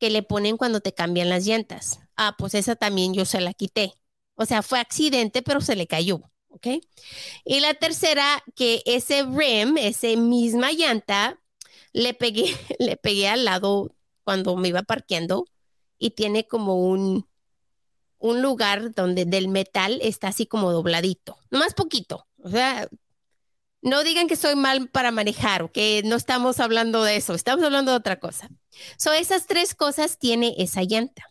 [0.00, 2.00] que le ponen cuando te cambian las llantas.
[2.16, 3.99] Ah, pues esa también yo se la quité.
[4.40, 6.22] O sea, fue accidente, pero se le cayó.
[6.48, 6.66] ¿Ok?
[7.44, 11.38] Y la tercera, que ese rim, ese misma llanta,
[11.92, 12.46] le pegué,
[12.78, 15.44] le pegué al lado cuando me iba parqueando
[15.98, 17.28] y tiene como un,
[18.18, 22.26] un lugar donde del metal está así como dobladito, más poquito.
[22.42, 22.88] O sea,
[23.82, 27.62] no digan que soy mal para manejar o que no estamos hablando de eso, estamos
[27.62, 28.48] hablando de otra cosa.
[28.96, 31.28] So, esas tres cosas tiene esa llanta.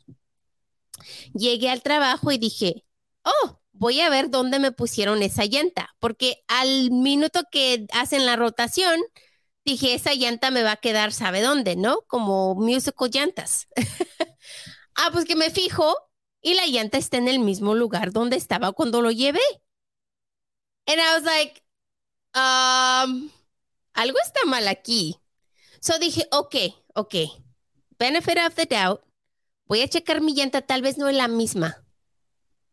[1.33, 2.85] Llegué al trabajo y dije,
[3.23, 8.35] oh, voy a ver dónde me pusieron esa llanta, porque al minuto que hacen la
[8.35, 8.99] rotación,
[9.65, 11.75] dije, esa llanta me va a quedar, ¿sabe dónde?
[11.75, 12.01] ¿No?
[12.07, 13.67] Como musical llantas.
[14.95, 15.95] ah, pues que me fijo
[16.41, 19.41] y la llanta está en el mismo lugar donde estaba cuando lo llevé.
[20.87, 21.63] And I was like,
[22.35, 23.29] um,
[23.93, 25.19] algo está mal aquí.
[25.81, 26.55] So dije, ok,
[26.95, 27.15] ok,
[27.97, 29.01] benefit of the doubt,
[29.65, 31.85] voy a checar mi llanta, tal vez no es la misma.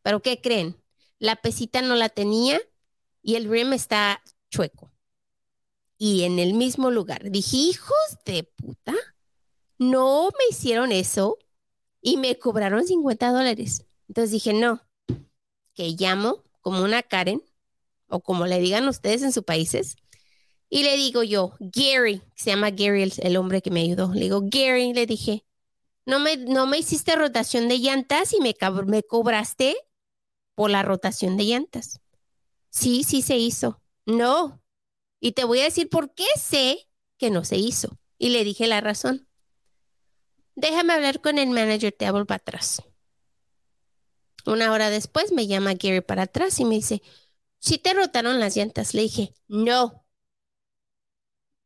[0.07, 0.81] Pero ¿qué creen?
[1.19, 2.61] La pesita no la tenía
[3.23, 4.93] y el rim está chueco
[5.99, 7.29] y en el mismo lugar.
[7.29, 8.95] Dije, hijos de puta,
[9.79, 11.39] no me hicieron eso
[12.01, 13.85] y me cobraron 50 dólares.
[14.07, 14.81] Entonces dije, no,
[15.75, 17.43] que llamo como una Karen
[18.07, 19.97] o como le digan ustedes en sus países.
[20.69, 24.15] Y le digo yo, Gary, se llama Gary el, hombre que me ayudó.
[24.15, 25.45] Le digo, Gary, le dije,
[26.05, 28.55] no me, no me hiciste rotación de llantas y me,
[28.87, 29.77] me cobraste
[30.57, 32.01] por la rotación de llantas.
[32.71, 33.81] Sí, sí se hizo.
[34.07, 34.61] No,
[35.21, 36.89] y te voy a decir por qué sé
[37.19, 37.99] que no se hizo.
[38.19, 39.29] Y le dije la razón.
[40.57, 42.83] Déjame hablar con el manager, te hablo para atrás.
[44.47, 47.03] Una hora después me llama Gary para atrás y me dice,
[47.59, 48.95] si te rotaron las llantas.
[48.95, 50.05] Le dije, no.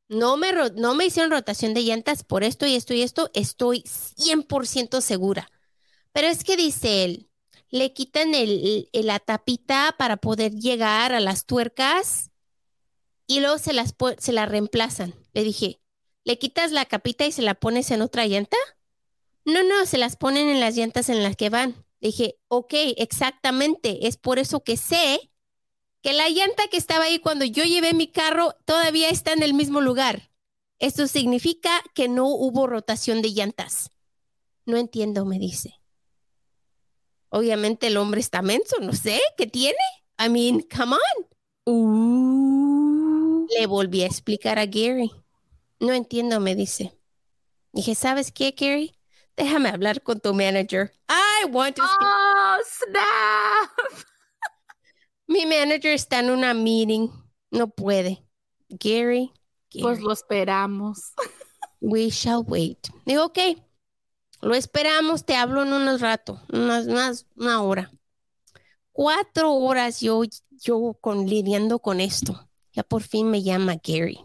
[0.09, 3.31] No me, no me hicieron rotación de llantas por esto y esto y esto.
[3.35, 5.49] Estoy 100% segura.
[6.13, 7.30] Pero es que dice él,
[7.71, 8.33] le quitan
[8.93, 12.31] la tapita para poder llegar a las tuercas
[13.27, 15.15] y luego se las, se la reemplazan.
[15.33, 15.81] Le dije,
[16.25, 18.57] ¿le quitas la capita y se la pones en otra llanta?
[19.45, 21.87] No, no, se las ponen en las llantas en las que van.
[22.01, 25.31] Le dije, ok, exactamente, es por eso que sé
[26.03, 29.55] que la llanta que estaba ahí cuando yo llevé mi carro todavía está en el
[29.55, 30.31] mismo lugar.
[30.79, 33.91] Esto significa que no hubo rotación de llantas.
[34.65, 35.80] No entiendo, me dice.
[37.31, 39.79] Obviamente el hombre está menso, no sé, ¿qué tiene?
[40.19, 41.27] I mean, come on.
[41.65, 43.47] Uh.
[43.59, 45.11] Le volví a explicar a Gary.
[45.79, 46.97] No entiendo, me dice.
[47.73, 48.97] Dije, ¿sabes qué, Gary?
[49.37, 50.93] Déjame hablar con tu manager.
[51.09, 53.71] I want to Oh, snap.
[55.27, 57.09] Mi manager está en una meeting.
[57.51, 58.27] No puede.
[58.69, 59.33] Gary.
[59.81, 61.13] Pues lo esperamos.
[61.81, 62.89] We shall wait.
[63.07, 63.39] Digo, ok.
[64.41, 65.25] Lo esperamos.
[65.25, 66.41] Te hablo en unos rato.
[66.53, 67.91] Unas, unas, una hora.
[68.93, 72.49] Cuatro horas yo, yo con, lidiando con esto.
[72.73, 74.21] Ya por fin me llama Gary.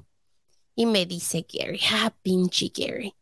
[0.76, 3.16] Y me dice Gary, ah, pinche Gary.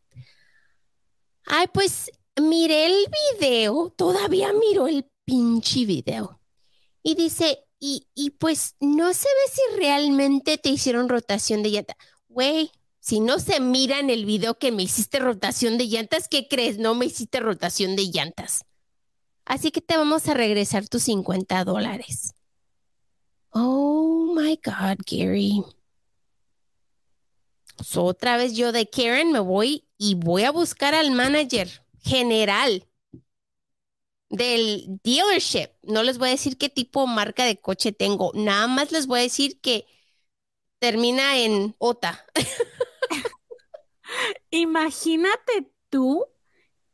[1.45, 3.05] Ay, pues miré el
[3.39, 6.39] video, todavía miro el pinche video.
[7.03, 11.97] Y dice, y, y pues no se ve si realmente te hicieron rotación de llanta.
[12.27, 12.71] Güey,
[13.03, 16.77] si no se mira en el video que me hiciste rotación de llantas, ¿qué crees?
[16.77, 18.63] No me hiciste rotación de llantas.
[19.43, 22.33] Así que te vamos a regresar tus 50 dólares.
[23.49, 25.61] Oh my God, Gary.
[27.93, 32.87] Otra vez yo de Karen me voy y voy a buscar al manager general
[34.29, 35.71] del dealership.
[35.81, 38.31] No les voy a decir qué tipo marca de coche tengo.
[38.33, 39.85] Nada más les voy a decir que
[40.79, 42.25] termina en OTA.
[44.51, 46.25] Imagínate tú,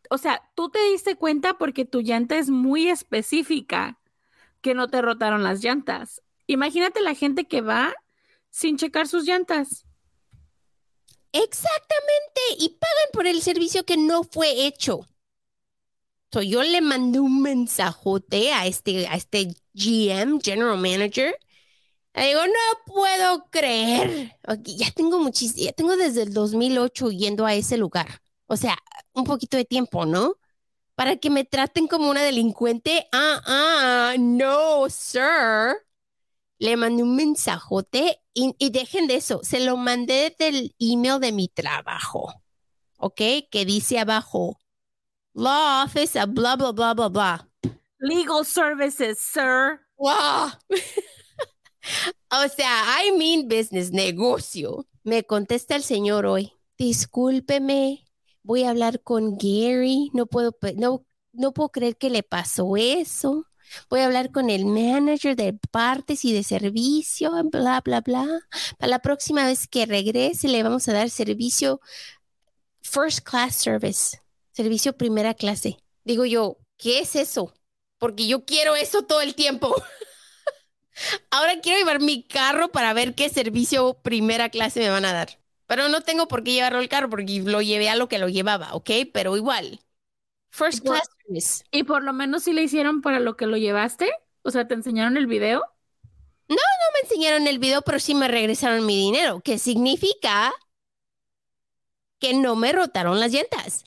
[0.10, 4.00] o sea, tú te diste cuenta porque tu llanta es muy específica
[4.62, 6.22] que no te rotaron las llantas.
[6.48, 7.94] Imagínate la gente que va
[8.50, 9.86] sin checar sus llantas.
[11.32, 15.06] Exactamente, y pagan por el servicio que no fue hecho.
[16.32, 21.36] Yo le mandé un mensajote a este, a este GM, General Manager.
[22.20, 24.36] Le digo, no puedo creer.
[24.66, 28.22] ya tengo muchísimo, ya tengo desde el 2008 yendo a ese lugar.
[28.46, 28.78] O sea,
[29.14, 30.36] un poquito de tiempo, ¿no?
[30.96, 33.08] Para que me traten como una delincuente.
[33.14, 35.78] Ah, ah, no, sir.
[36.58, 41.32] le mandé un mensajote y, y dejen de eso, se lo mandé del email de
[41.32, 42.34] mi trabajo,
[42.98, 43.22] ¿ok?
[43.50, 44.60] Que dice abajo,
[45.34, 47.50] Law Office, a bla, bla, bla, bla, bla.
[48.00, 49.80] Legal services, sir.
[49.98, 50.52] ¡Wow!
[52.46, 54.88] o sea, I mean business, negocio.
[55.04, 56.54] Me contesta el señor hoy.
[56.78, 58.06] Discúlpeme,
[58.44, 60.10] voy a hablar con Gary.
[60.14, 63.46] No puedo, no, no puedo creer que le pasó eso.
[63.90, 68.26] Voy a hablar con el manager de partes y de servicio, bla, bla, bla.
[68.78, 71.80] Para la próxima vez que regrese, le vamos a dar servicio
[72.82, 74.18] first class service,
[74.52, 75.78] servicio primera clase.
[76.04, 77.54] Digo yo, ¿qué es eso?
[78.00, 79.76] Porque yo quiero eso todo el tiempo.
[81.32, 85.40] Ahora quiero llevar mi carro para ver qué servicio primera clase me van a dar.
[85.68, 88.28] Pero no tengo por qué llevarlo el carro porque lo llevé a lo que lo
[88.28, 88.90] llevaba, ¿ok?
[89.14, 89.80] Pero igual.
[90.50, 91.64] First class.
[91.72, 94.12] Y por lo menos sí le hicieron para lo que lo llevaste.
[94.42, 95.64] O sea, ¿te enseñaron el video?
[96.48, 100.52] No me enseñaron el video, pero sí me regresaron mi dinero, que significa
[102.18, 103.86] que no me rotaron las llantas.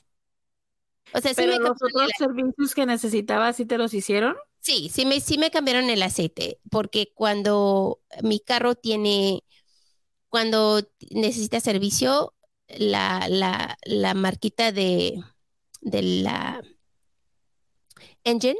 [1.13, 4.35] O sea, sí Pero me, los otros servicios que necesitabas, ¿sí te los hicieron?
[4.63, 9.43] Sí, sí me, sí me cambiaron el aceite, porque cuando mi carro tiene,
[10.29, 12.33] cuando necesita servicio,
[12.67, 15.21] la, la, la marquita de,
[15.81, 16.63] de la
[18.23, 18.57] engine,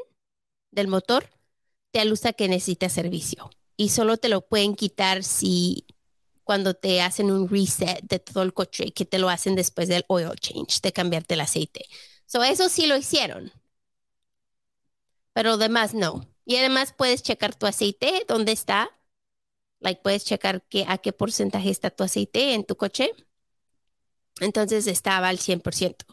[0.72, 1.30] del motor,
[1.91, 3.49] te alusa que necesita servicio.
[3.78, 5.86] Y solo te lo pueden quitar si
[6.43, 10.04] cuando te hacen un reset de todo el coche, que te lo hacen después del
[10.08, 11.86] oil change, de cambiarte el aceite.
[12.26, 13.51] So, eso sí lo hicieron.
[15.34, 16.28] Pero demás no.
[16.46, 18.90] Y además puedes checar tu aceite, dónde está.
[19.82, 23.12] Like, puedes checar qué, a qué porcentaje está tu aceite en tu coche.
[24.42, 26.06] Entonces estaba al 100%.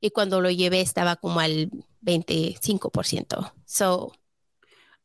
[0.00, 3.54] Y cuando lo llevé estaba como al 25%.
[3.66, 4.12] So,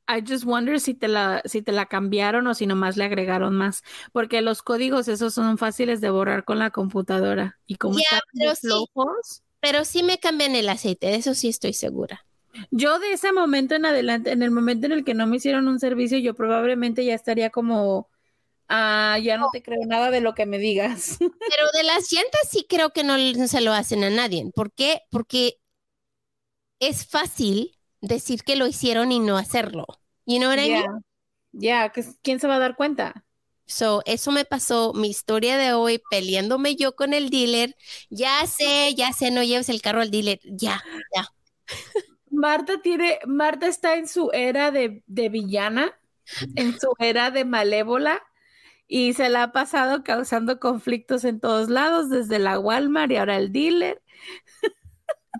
[0.07, 3.55] I just wonder si te la, si te la cambiaron o si nomás le agregaron
[3.55, 3.83] más.
[4.11, 7.59] Porque los códigos esos son fáciles de borrar con la computadora.
[7.67, 8.89] Y como Ya, están pero de sí.
[8.95, 12.25] flojos, pero sí me cambian el aceite, de eso sí estoy segura.
[12.71, 15.67] Yo de ese momento en adelante, en el momento en el que no me hicieron
[15.67, 18.09] un servicio, yo probablemente ya estaría como,
[18.67, 21.17] ah, ya no te creo nada de lo que me digas.
[21.19, 24.49] Pero de las llantas sí creo que no, se lo hacen a nadie.
[24.53, 25.01] ¿Por qué?
[25.11, 25.57] Porque
[26.79, 29.85] es fácil decir que lo hicieron y no hacerlo.
[30.25, 31.03] You know what I mean?
[31.51, 31.91] Ya,
[32.21, 33.25] ¿quién se va a dar cuenta?
[33.65, 37.75] So, eso me pasó, mi historia de hoy, peleándome yo con el dealer.
[38.09, 40.39] Ya sé, ya sé, no lleves el carro al dealer.
[40.43, 40.83] Ya,
[41.15, 41.27] ya.
[42.39, 45.93] Marta tiene, Marta está en su era de, de villana,
[46.55, 48.23] en su era de malévola,
[48.87, 53.35] y se la ha pasado causando conflictos en todos lados, desde la Walmart y ahora
[53.37, 54.01] el dealer.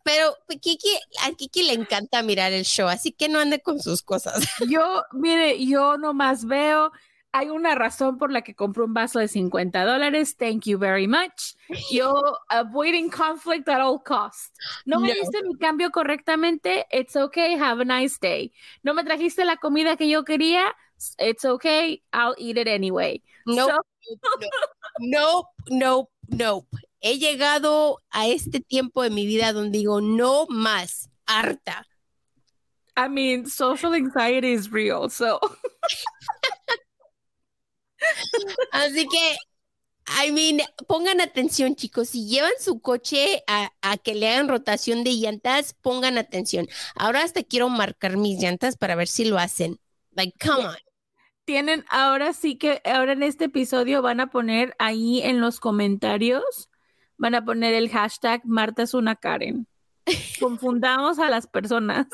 [0.04, 0.89] Pero pues, Kiki,
[1.24, 4.47] a Kiki le encanta mirar el show, así que no ande con sus cosas.
[4.68, 6.91] Yo, mire, yo nomás veo,
[7.32, 11.08] hay una razón por la que compré un vaso de 50 dólares, thank you very
[11.08, 11.56] much.
[11.92, 12.14] Yo,
[12.50, 14.52] avoiding conflict at all costs.
[14.86, 15.14] No me No.
[15.14, 18.52] diste mi cambio correctamente, it's okay, have a nice day.
[18.84, 20.74] No me trajiste la comida que yo quería,
[21.20, 23.22] it's okay, I'll eat it anyway.
[23.46, 23.82] Nope, So-
[25.00, 26.68] nope, nope, nope.
[27.02, 31.86] He llegado a este tiempo de mi vida donde digo, no más, harta.
[32.98, 35.40] I mean, social anxiety is real, so.
[38.72, 39.36] Así que,
[40.26, 42.10] I mean, pongan atención, chicos.
[42.10, 46.68] Si llevan su coche a, a que le hagan rotación de llantas, pongan atención.
[46.95, 49.80] Ahora hasta quiero marcar mis llantas para ver si lo hacen.
[50.12, 50.76] Like, come on.
[51.45, 56.70] tienen, ahora sí que, ahora en este episodio van a poner ahí en los comentarios,
[57.18, 59.68] van a poner el hashtag Marta es una Karen.
[60.39, 62.07] Confundamos a las personas.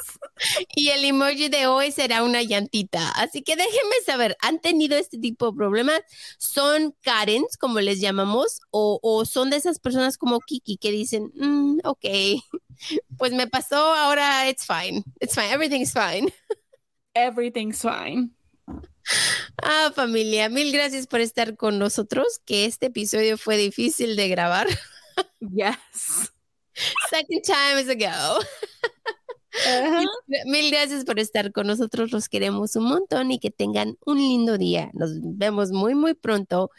[0.75, 3.09] Y el emoji de hoy será una llantita.
[3.11, 6.01] Así que déjenme saber, ¿han tenido este tipo de problemas?
[6.37, 8.61] ¿Son Karens, como les llamamos?
[8.71, 12.05] ¿O, o son de esas personas como Kiki que dicen, "Mm, ok,
[13.17, 15.03] pues me pasó, ahora it's fine.
[15.19, 16.33] It's fine, everything's fine.
[17.15, 18.31] Everything's fine.
[19.61, 24.67] Ah, familia, mil gracias por estar con nosotros, que este episodio fue difícil de grabar.
[25.39, 26.31] Yes.
[27.09, 28.39] Second time is a go.
[30.45, 34.57] Mil gracias por estar con nosotros, los queremos un montón y que tengan un lindo
[34.57, 34.89] día.
[34.93, 36.71] Nos vemos muy, muy pronto.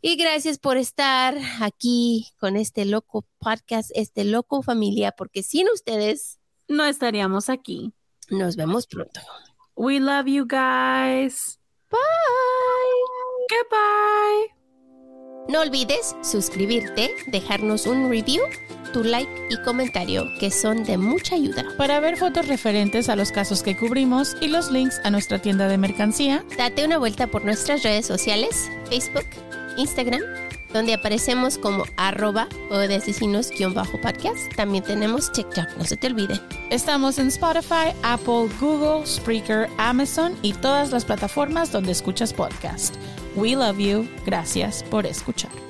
[0.00, 6.38] Y gracias por estar aquí con este loco podcast, este loco familia, porque sin ustedes
[6.68, 7.92] No estaríamos aquí.
[8.30, 9.20] nos vemos pronto.
[9.74, 11.58] We love you guys.
[11.90, 11.98] Bye.
[13.50, 14.54] Goodbye.
[15.48, 18.42] No olvides suscribirte, dejarnos un review,
[18.92, 21.64] tu like y comentario, que son de mucha ayuda.
[21.76, 25.68] Para ver fotos referentes a los casos que cubrimos y los links a nuestra tienda
[25.68, 29.26] de mercancía, date una vuelta por nuestras redes sociales, Facebook,
[29.76, 30.22] Instagram,
[30.72, 34.54] donde aparecemos como arroba o de asesinos-podcast.
[34.56, 36.40] También tenemos TikTok, no se te olvide.
[36.70, 42.94] Estamos en Spotify, Apple, Google, Spreaker, Amazon y todas las plataformas donde escuchas podcast.
[43.34, 44.08] We love you.
[44.24, 45.69] Gracias por escuchar.